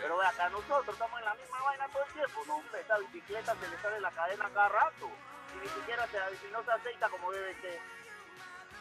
[0.00, 2.42] Pero acá nosotros estamos en la misma vaina todo el tiempo.
[2.46, 5.10] No, hombre, esa bicicleta se le sale la cadena cada rato.
[5.54, 7.78] Y ni siquiera se, si no se aceita como debe ser.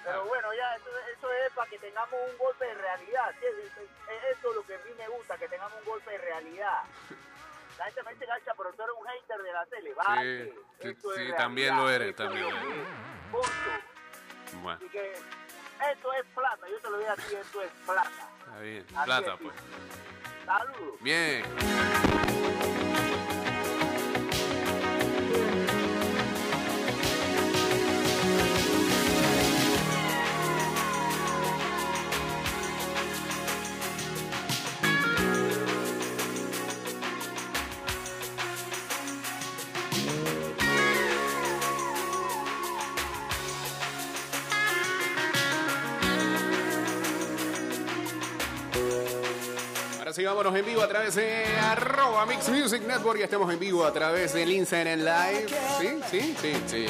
[0.03, 0.25] Pero Ah.
[0.27, 3.31] bueno, ya, eso, eso es para que tengamos un golpe de realidad.
[3.39, 3.45] ¿sí?
[3.45, 3.89] Es- es- es-
[4.37, 6.83] Eso es lo que a mí me gusta, que tengamos un golpe de realidad.
[7.77, 9.93] La gente me dice gacha, pero tú eres un hater de la tele.
[9.93, 12.87] Vale, sí, sí, también lo eres, también lo eres.
[13.31, 13.49] Punto.
[14.61, 15.13] Bueno, Así que
[15.91, 18.29] esto es plata, yo te lo digo a ti, esto es plata.
[18.39, 18.85] está bien.
[18.95, 19.55] Así Plata, es, pues.
[20.45, 20.99] Saludos.
[21.01, 22.80] Bien.
[50.31, 53.91] Vámonos en vivo a través de arroba Mix Music Network y estamos en vivo a
[53.91, 55.47] través del Instagram Live.
[55.77, 56.85] Sí, sí, sí, sí.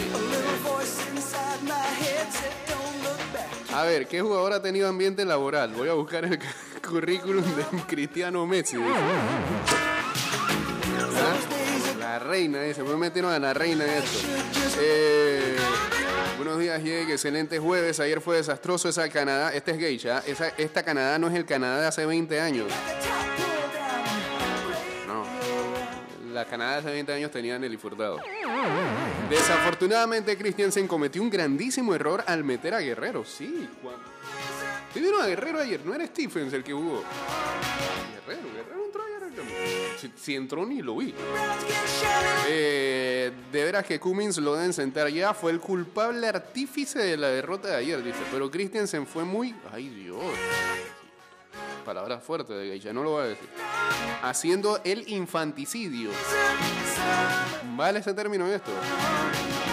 [3.73, 5.73] A ver, ¿qué jugador ha tenido ambiente laboral?
[5.73, 6.37] Voy a buscar el
[6.87, 8.77] currículum de Cristiano Messi.
[8.77, 9.31] ¿Ah?
[11.99, 12.83] La reina, dice.
[12.83, 14.19] Pues metieron a la reina en esto.
[14.79, 15.55] Eh,
[16.37, 17.11] buenos días, Diego.
[17.11, 17.99] Excelente jueves.
[17.99, 19.51] Ayer fue desastroso esa Canadá.
[19.51, 20.21] Este es Geisha.
[20.27, 22.67] Esa, esta Canadá no es el Canadá de hace 20 años.
[26.41, 28.17] La Canadá de hace 20 años tenía Nelly Furtado.
[29.29, 33.23] Desafortunadamente, Christiansen cometió un grandísimo error al meter a Guerrero.
[33.23, 34.01] Sí, cuando-
[34.91, 35.81] ¿Te vieron a Guerrero ayer?
[35.85, 37.03] No era Stephens el que jugó.
[38.25, 40.11] Guerrero, Guerrero entró ayer.
[40.17, 41.13] Si, entró ni lo vi.
[42.47, 45.35] Eh, de veras que Cummins lo deben sentar ya.
[45.35, 48.17] Fue el culpable artífice de la derrota de ayer, dice.
[48.31, 49.53] Pero Christensen fue muy.
[49.71, 50.17] Ay, Dios.
[51.81, 53.49] Palabras fuertes de Geisha, no lo voy a decir.
[54.21, 56.11] Haciendo el infanticidio.
[57.75, 58.71] ¿Vale ese término en esto?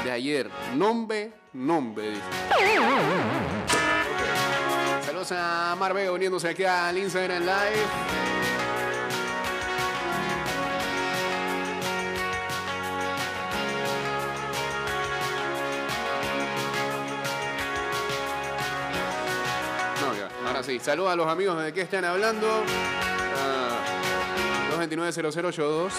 [0.04, 0.50] De ayer.
[0.74, 2.22] Nombre, nombre, dice.
[5.04, 8.37] Saludos a Mar Vega uniéndose aquí al Instagram Live.
[20.80, 22.46] Saludos a los amigos de qué están hablando.
[23.36, 23.80] Ah,
[24.78, 25.92] 229-0082.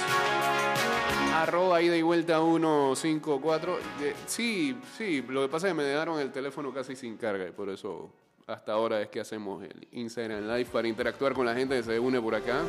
[1.35, 3.77] Arroba ida y vuelta 154.
[4.01, 7.47] Eh, Sí, sí, lo que pasa es que me dejaron el teléfono casi sin carga
[7.47, 8.09] y por eso
[8.47, 11.99] hasta ahora es que hacemos el Instagram Live para interactuar con la gente que se
[11.99, 12.61] une por acá.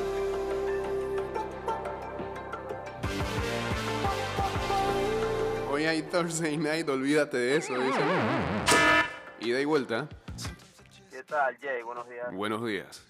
[5.71, 7.73] Hoy hay Thursday Night, olvídate de eso.
[7.75, 8.01] dice.
[9.41, 10.09] Ida y vuelta.
[11.31, 11.83] ¿Qué tal, Jay?
[11.83, 12.35] Buenos días.
[12.35, 13.07] Buenos días.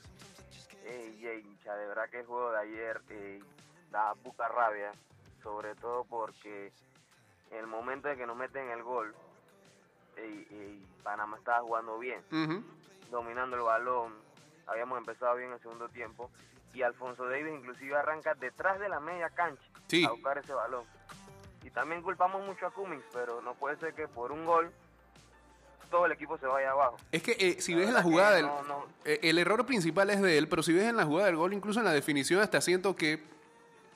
[0.84, 3.42] Ey, Jay, hincha, de verdad que el juego de ayer eh,
[3.90, 4.92] da poca rabia,
[5.42, 6.70] sobre todo porque
[7.50, 9.14] en el momento de que nos meten el gol,
[11.02, 12.20] Panamá estaba jugando bien,
[13.10, 14.12] dominando el balón,
[14.66, 16.30] habíamos empezado bien el segundo tiempo,
[16.74, 20.04] y Alfonso Davis inclusive arranca detrás de la media cancha Sí.
[20.04, 20.84] a buscar ese balón.
[21.62, 24.70] Y también culpamos mucho a Cummings, pero no puede ser que por un gol
[25.90, 26.96] todo el equipo se vaya abajo.
[27.12, 28.86] Es que eh, si La ves en la jugada del, no, no.
[29.04, 31.52] eh, el error principal es de él, pero si ves en la jugada del gol,
[31.52, 33.20] incluso en la definición hasta siento que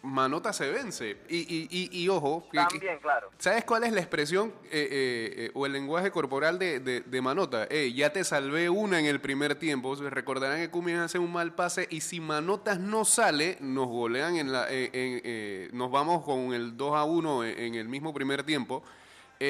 [0.02, 1.16] Manota se vence.
[1.30, 3.30] Y, y, y, y ojo, que- También, claro.
[3.38, 7.22] ¿sabes cuál es la expresión eh, eh, eh, o el lenguaje corporal de, de- de
[7.22, 7.66] Manota?
[7.70, 9.94] Eh, ya te salvé una en el primer tiempo.
[9.94, 14.52] Recordarán que Cummings hace un mal pase y si Manotas no sale, nos golean en
[14.52, 14.66] la...
[14.70, 18.42] eh, en, eh, nos vamos con el 2 a 1 en, en el mismo primer
[18.44, 18.82] tiempo.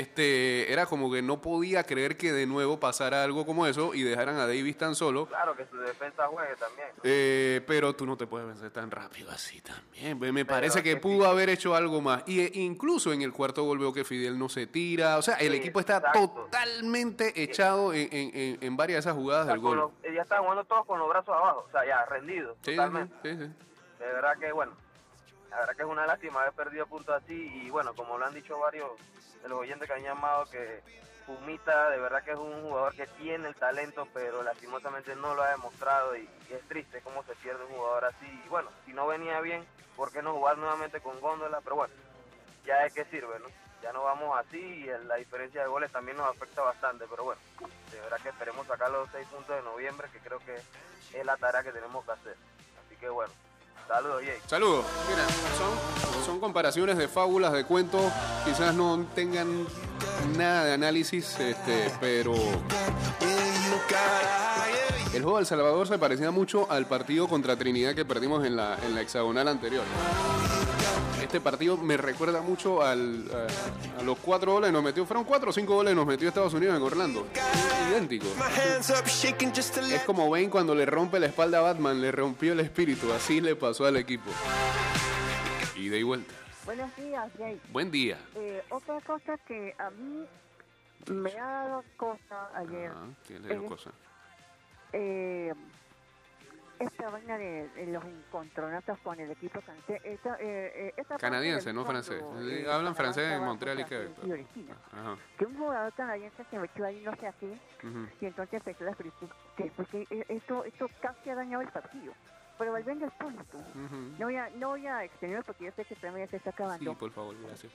[0.00, 4.02] Este, era como que no podía creer que de nuevo pasara algo como eso y
[4.02, 5.26] dejaran a Davis tan solo.
[5.26, 6.88] Claro que su defensa juegue también.
[7.02, 10.18] Eh, pero tú no te puedes vencer tan rápido así también.
[10.34, 12.22] Me- parece que pudo haber hecho algo más.
[12.26, 15.16] Y eh, incluso en el cuarto gol veo que Fidel no se tira.
[15.18, 16.30] O sea, el Sí, equipo está exacto.
[16.30, 19.76] totalmente echado en, en- en- en varias de esas jugadas O sea, del gol.
[19.76, 23.14] los- ya estaban jugando todos con los brazos abajo, o sea, ya rendidos, Sí, totalmente.
[23.22, 23.52] sí, sí.
[23.98, 24.72] De verdad que, bueno,
[25.54, 27.62] la verdad que es una lástima haber perdido puntos así.
[27.64, 28.90] Y bueno, como lo han dicho varios
[29.40, 30.82] de los oyentes que han llamado, que
[31.26, 35.42] Pumita de verdad que es un jugador que tiene el talento, pero lastimosamente no lo
[35.42, 36.16] ha demostrado.
[36.16, 38.42] Y, y es triste cómo se pierde un jugador así.
[38.44, 39.64] Y bueno, si no venía bien,
[39.96, 41.60] ¿por qué no jugar nuevamente con Góndola?
[41.62, 41.94] Pero bueno,
[42.66, 43.46] ya de qué sirve, ¿no?
[43.80, 47.40] Ya no vamos así y la diferencia de goles también nos afecta bastante, pero bueno,
[47.92, 50.56] de verdad que esperemos sacar los seis puntos de noviembre, que creo que
[51.12, 52.36] es la tarea que tenemos que hacer.
[52.84, 53.32] Así que bueno,
[53.88, 54.22] saludos.
[54.46, 54.84] Saludos.
[55.08, 55.26] Mira,
[56.24, 58.02] son, comparaciones de fábulas, de cuentos.
[58.44, 59.66] Quizás no tengan
[60.36, 62.34] nada de análisis, este, pero
[65.14, 68.76] el juego del Salvador se parecía mucho al partido contra Trinidad que perdimos en la,
[68.84, 69.84] en la hexagonal anterior.
[71.24, 73.24] Este partido me recuerda mucho al,
[73.96, 75.06] a, a los cuatro goles que nos metió.
[75.06, 77.26] Fueron cuatro o cinco goles que nos metió Estados Unidos en Orlando.
[77.90, 78.26] Idéntico.
[79.90, 83.12] Es como Bane cuando le rompe la espalda a Batman, le rompió el espíritu.
[83.12, 84.30] Así le pasó al equipo.
[85.76, 86.32] Y de vuelta.
[86.66, 87.60] Buenos días, Jay.
[87.72, 88.18] Buen día.
[88.36, 90.24] Eh, otra cosa que a mí
[91.10, 93.90] me ha dado cosa ayer, Ah, ¿qué le dio Eh, cosa?
[94.92, 95.52] eh,
[96.78, 100.00] esta vaina de, de los encontronazos con el equipo francés.
[100.04, 102.22] Esta, eh, eh, esta Canadiense, no francés.
[102.40, 104.12] eh, Hablan francés en Montreal y Quebec.
[105.38, 107.46] Que un jugador canadiense se metió ahí, no sé así,
[107.82, 108.06] Ujú.
[108.20, 112.12] y entonces empezó a criticar que porque esto, esto casi ha dañado el partido.
[112.58, 113.58] Pero volviendo al punto,
[114.18, 116.54] no voy a, no voy a extender porque yo sé que también se está Sí,
[116.54, 116.94] acabando.
[116.94, 117.72] por favor, gracias.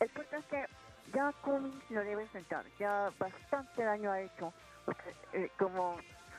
[0.00, 0.64] El punto es que
[1.14, 4.52] ya Cummings lo debe enfrentar, ya bastante daño ha hecho.
[4.84, 5.96] Porque, eh, como,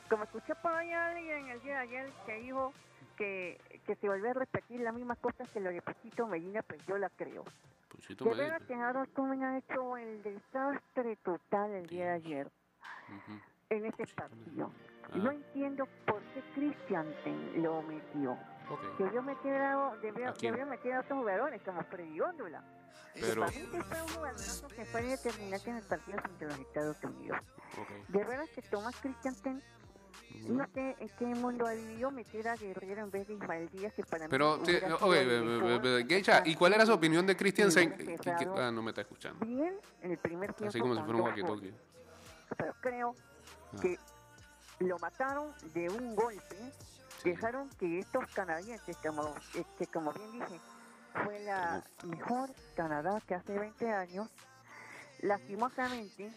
[0.10, 2.74] como escuché por ahí a alguien el día de ayer que dijo
[3.17, 6.86] que, que se volvió a repetir las mismas cosas que lo de Pusito Medina, pues
[6.86, 7.43] yo la creo.
[8.08, 8.43] De Medina.
[8.43, 12.52] verdad que Harold Cummings ha hecho el desastre total el día de ayer
[13.10, 13.40] Ujú.
[13.69, 14.71] en ese partido.
[15.12, 18.34] Ah, No entiendo por qué Christiansen lo metió.
[18.34, 18.98] ok.
[19.00, 22.62] Debió meter a, debió, debió meter a otros jugadores como Freddy Góndola.
[23.15, 26.60] Pero, Para mí que fue un jugadorazo que fue determinante en el partido contra los
[26.60, 27.40] Estados Unidos.
[28.10, 29.63] De verdad que Tomás Christiansen,
[30.46, 33.94] no sé en qué mundo ha vivido meter a Guerrero en vez de Ismael Díaz,
[33.94, 36.56] que para Pero, mí te- hubiera ok, sido el be- be- mejor be- Geisha, ¿y
[36.56, 37.35] cuál era su opinión de
[38.17, 39.46] que- cerrado Ah, no me está escuchando.
[39.46, 40.69] Bien en el primer tiempo.
[40.69, 41.73] Así como si fuera un walkie-talkie.
[42.58, 43.15] Pero creo
[43.73, 43.77] Ah.
[43.81, 43.98] que
[44.79, 46.56] lo mataron de un golpe,
[47.23, 49.23] dejaron que estos canadienses, como,
[49.56, 50.60] eh, que como bien dije,
[51.23, 54.29] fue la mejor Canadá que hace 20 años,
[55.21, 56.31] lastimosamente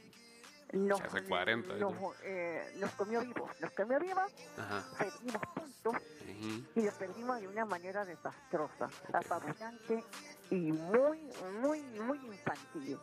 [0.72, 1.92] los, Hace 40, los,
[2.22, 4.84] eh, los comió vivos, los comió vivos, Ajá.
[4.98, 6.64] perdimos puntos Ujú.
[6.76, 10.04] y los perdimos de una manera desastrosa, apabullante
[10.50, 11.18] y muy,
[11.60, 12.98] muy, muy infantil.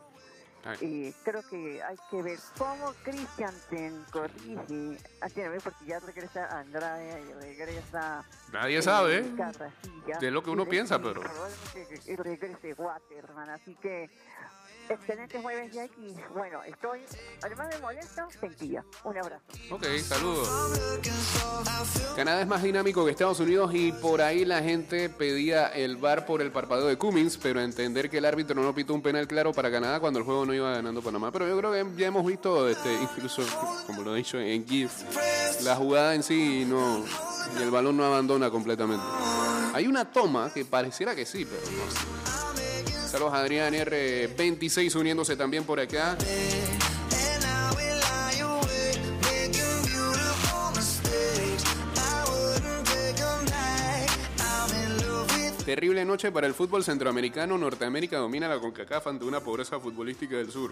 [0.80, 7.22] Y creo que hay que ver cómo Christiansen corrige a Tiene porque ya regresa Andrade
[7.22, 9.32] y regresa Nadie eh, sabe, ¿eh?
[10.20, 14.10] De lo que uno piensa, pero- probablemente regrese Waterman así que
[14.88, 17.00] excelente jueves aquí bueno estoy
[17.42, 20.48] además de molesto sentía un abrazo Ok, saludos.
[22.16, 26.26] Canadá es más dinámico que Estados Unidos y por ahí la gente pedía el bar
[26.26, 29.52] por el parpadeo de Cummins, pero entender que el árbitro no pitó un penal claro
[29.52, 31.30] para Canadá cuando el juego no iba ganando Panamá.
[31.30, 33.42] Pero yo creo que ya hemos visto, este, incluso,
[33.86, 34.92] como lo he dicho en GIF,
[35.62, 37.04] la jugada en sí no,
[37.58, 39.04] y el balón no abandona completamente.
[39.74, 42.37] Hay una toma que pareciera que sí, pero no.
[43.08, 46.18] Saludos a Adrián R26 uniéndose también por acá.
[55.64, 57.56] Terrible noche para el fútbol centroamericano.
[57.56, 60.70] Norteamérica domina la CONCACAF ante una pobreza futbolística del sur.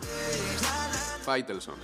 [1.23, 1.75] Faitelson.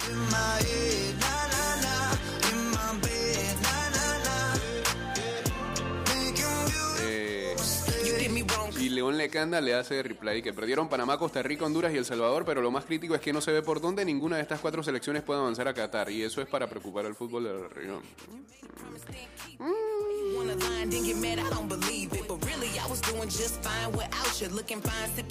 [8.95, 12.61] León Lecanda le hace replay que perdieron Panamá, Costa Rica, Honduras y El Salvador, pero
[12.61, 15.23] lo más crítico es que no se ve por dónde ninguna de estas cuatro selecciones
[15.23, 18.01] puede avanzar a Qatar y eso es para preocupar al fútbol de la región.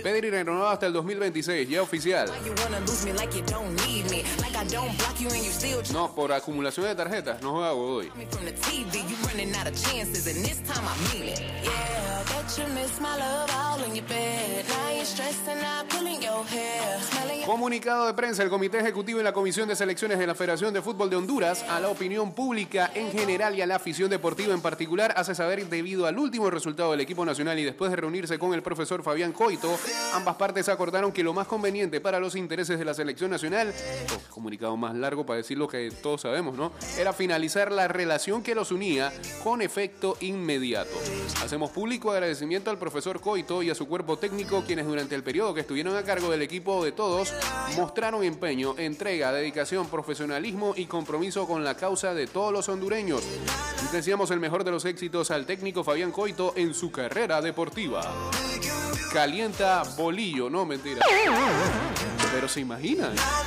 [0.03, 2.29] Pedri renovado hasta el 2026, ya oficial.
[5.91, 8.11] No, por acumulación de tarjetas, no juega Godoy.
[17.45, 20.81] Comunicado de prensa, el Comité Ejecutivo y la Comisión de Selecciones de la Federación de
[20.81, 24.59] Fútbol de Honduras, a la opinión pública en general y a la afición deportiva en
[24.59, 28.53] particular, hace saber debido al último resultado del equipo nacional y después de reunirse con
[28.53, 29.79] el profesor Fabián Coito,
[30.13, 33.73] ambas partes acordaron que lo más conveniente para los intereses de la selección nacional,
[34.29, 36.73] comunicado más largo para decir lo que todos sabemos, ¿no?
[36.99, 40.91] Era finalizar la relación que los unía con efecto inmediato.
[41.41, 45.53] Hacemos público agradecimiento al profesor Coito y a su cuerpo técnico, quienes durante el periodo
[45.53, 47.31] que estuvieron a cargo del equipo de todos
[47.77, 53.21] mostraron empeño, entrega, dedicación, profesionalismo y compromiso con la causa de todos los hondureños.
[53.91, 58.01] Deseamos el mejor de los éxitos al técnico Fabián Coito en su carrera deportiva.
[59.13, 61.01] Calienta bolillo, no mentira.
[62.33, 63.13] Pero se imaginan.
[63.17, 63.43] ¿Ah?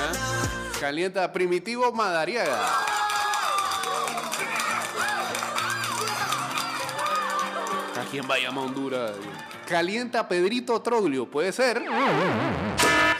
[0.00, 0.12] ¿Ah?
[0.80, 2.94] Calienta primitivo Madariaga.
[8.04, 9.12] ¿A quién va a llamar Honduras?
[9.68, 11.82] Calienta Pedrito Troglio, puede ser.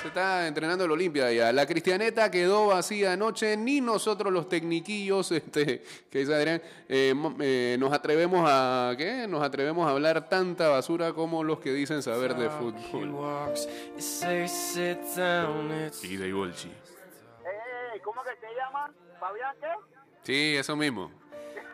[0.03, 1.51] Se está entrenando el Olimpia ya.
[1.53, 3.57] La Cristianeta quedó vacía anoche.
[3.57, 9.27] Ni nosotros los tecniquillos, este, que dice Adrián, eh, eh, nos atrevemos a ¿qué?
[9.27, 13.15] Nos atrevemos a hablar tanta basura como los que dicen saber de fútbol.
[16.03, 16.71] Y de Bolchi.
[18.05, 18.93] ¿Cómo que te llaman?
[19.19, 19.67] ¿Fabián qué?
[20.25, 21.11] Sí, eso mismo.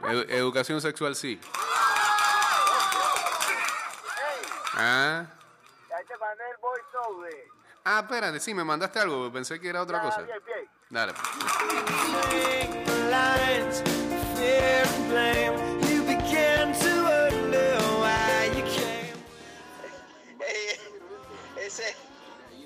[0.03, 1.41] Edu- educación sexual sí.
[4.75, 5.27] Ah.
[5.97, 6.81] Ahí te mandé el voice.
[7.85, 10.23] Ah, espérate, sí, me mandaste algo, pensé que era otra Ya, cosa.
[10.23, 10.69] bien, bien.
[10.91, 11.13] Dale.
[21.57, 21.95] Ese,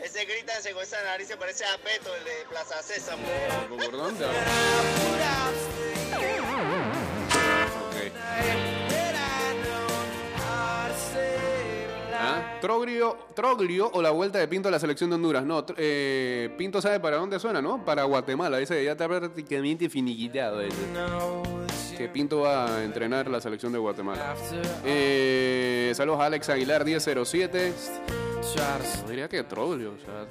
[0.03, 3.19] ese gritan con esa nariz se parece a Peto, el de Plaza César.
[3.69, 4.27] ¿Por dónde?
[12.65, 15.45] Troglio, Troglio o la vuelta de Pinto a la selección de Honduras.
[15.45, 17.85] No, eh, Pinto sabe para dónde suena, ¿no?
[17.85, 18.57] Para Guatemala.
[18.57, 20.63] Dice que ya está prácticamente finiquitado.
[20.63, 20.75] eso.
[21.95, 24.35] Que Pinto va a entrenar la selección de Guatemala.
[24.83, 27.75] Eh, saludos a Alex Aguilar 1007.
[28.57, 30.23] Yo diría que Troglio, o sea.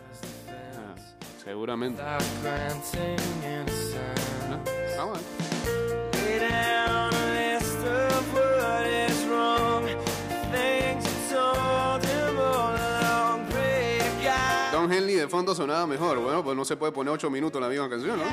[0.49, 0.95] ah,
[1.43, 2.01] seguramente.
[2.01, 2.07] ¿No?
[2.07, 2.17] Ah.
[4.97, 5.53] Don
[15.24, 16.19] de fondo sonaba mejor.
[16.19, 18.26] Bueno, pues no se puede poner ocho minutos en la misma canción, ¿no?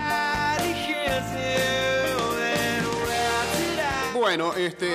[4.19, 4.91] Bueno, este...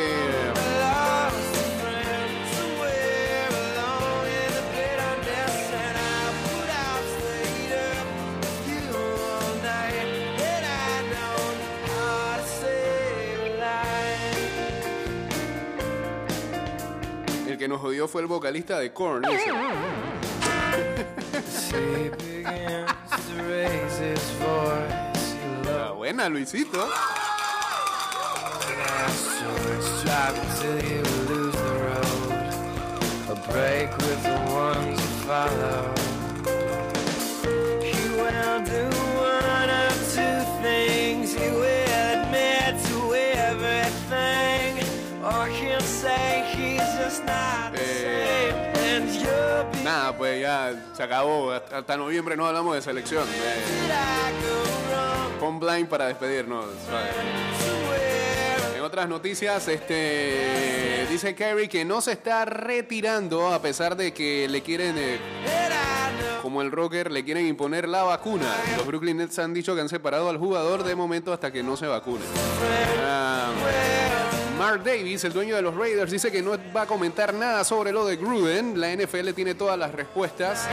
[17.48, 19.24] El que nos jodió fue el vocalista de Korn.
[25.68, 26.88] Ah, buena, Luisito.
[33.28, 36.15] A break with the ones who follow.
[50.06, 51.52] Nada, pues ya se acabó.
[51.52, 53.24] Hasta noviembre no hablamos de selección.
[53.28, 53.64] Eh,
[55.40, 56.66] Pon blind para despedirnos.
[58.76, 64.48] En otras noticias, este dice Kerry que no se está retirando a pesar de que
[64.48, 65.18] le quieren, eh,
[66.44, 68.54] como el rocker, le quieren imponer la vacuna.
[68.78, 71.76] Los Brooklyn Nets han dicho que han separado al jugador de momento hasta que no
[71.78, 72.26] se vacune.
[73.04, 73.50] Ah,
[74.66, 77.92] Mark Davis, el dueño de los Raiders, dice que no va a comentar nada sobre
[77.92, 78.82] lo de Gruden.
[78.82, 80.68] La NFL tiene todas las respuestas.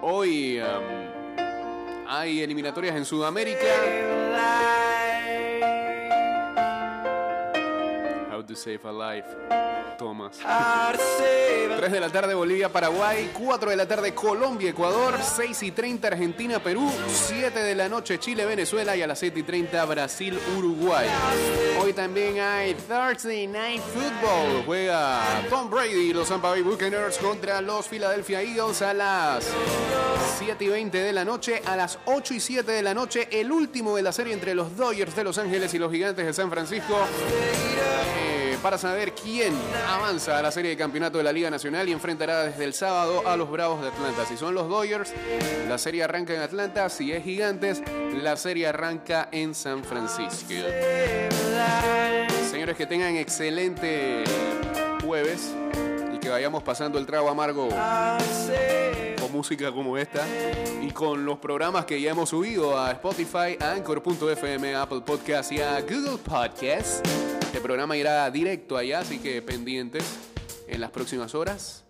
[0.00, 4.21] Hoy um, hay eliminatorias en Sudamérica.
[8.52, 9.26] To save a life.
[9.98, 10.38] Thomas.
[10.38, 13.30] 3 de la tarde Bolivia, Paraguay.
[13.32, 15.18] 4 de la tarde Colombia, Ecuador.
[15.22, 16.90] 6 y 30 Argentina, Perú.
[17.08, 18.96] 7 de la noche Chile, Venezuela.
[18.96, 21.08] Y a las 7 y 30 Brasil, Uruguay.
[21.80, 24.64] Hoy también hay Thursday Night Football.
[24.66, 29.48] Juega Tom Brady y los Tampa Bay Buccaneers contra los Philadelphia Eagles a las
[30.38, 31.62] 7 y 20 de la noche.
[31.66, 34.76] A las 8 y 7 de la noche, el último de la serie entre los
[34.76, 36.96] Dodgers de Los Ángeles y los Gigantes de San Francisco.
[38.62, 39.54] Para saber quién
[39.88, 43.26] avanza a la serie de campeonato de la Liga Nacional y enfrentará desde el sábado
[43.26, 44.24] a los Bravos de Atlanta.
[44.24, 45.12] Si son los Dodgers,
[45.68, 46.88] la serie arranca en Atlanta.
[46.88, 47.82] Si es Gigantes,
[48.14, 50.54] la serie arranca en San Francisco.
[52.52, 54.22] Señores, que tengan excelente
[55.04, 55.52] jueves
[56.14, 60.24] y que vayamos pasando el trago amargo con música como esta
[60.80, 65.60] y con los programas que ya hemos subido a Spotify, a Anchor.fm, Apple Podcasts y
[65.60, 67.02] a Google Podcasts.
[67.52, 70.02] Este programa irá directo allá, así que pendientes
[70.66, 71.84] en las próximas horas.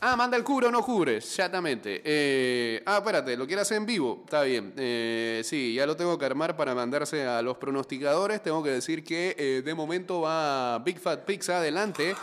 [0.00, 2.00] Ah, manda el cubre o no cubre, exactamente.
[2.04, 4.22] Eh, ah, espérate, ¿lo quieres hacer en vivo?
[4.24, 4.72] Está bien.
[4.76, 8.40] Eh, sí, ya lo tengo que armar para mandarse a los pronosticadores.
[8.40, 12.14] Tengo que decir que eh, de momento va Big Fat Pizza adelante,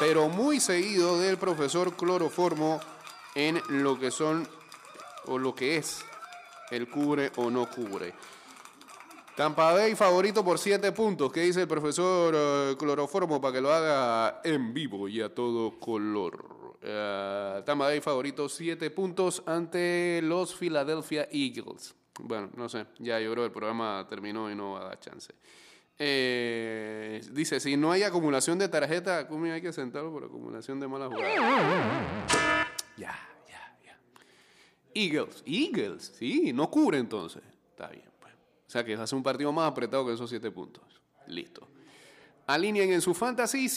[0.00, 2.80] pero muy seguido del profesor Cloroformo
[3.36, 4.48] en lo que son
[5.26, 6.00] o lo que es
[6.72, 8.14] el cubre o no cubre.
[9.36, 11.32] Tampa Bay favorito por 7 puntos.
[11.32, 15.80] ¿Qué dice el profesor eh, Cloroformo para que lo haga en vivo y a todo
[15.80, 16.76] color?
[16.80, 21.96] Eh, Tampa Bay favorito 7 puntos ante los Philadelphia Eagles.
[22.20, 25.00] Bueno, no sé, ya yo creo que el programa terminó y no va a dar
[25.00, 25.34] chance.
[25.98, 30.86] Eh, dice, si no hay acumulación de tarjeta, ¿cómo hay que sentarlo por acumulación de
[30.86, 31.34] malas jugadas?
[32.96, 33.18] Ya,
[33.48, 33.98] ya, ya.
[34.94, 37.42] Eagles, Eagles, sí, no cubre entonces.
[37.70, 38.13] Está bien.
[38.66, 40.84] O sea que hace un partido más apretado que esos 7 puntos.
[41.26, 41.68] Listo.
[42.46, 43.72] Alineen en sus fantasies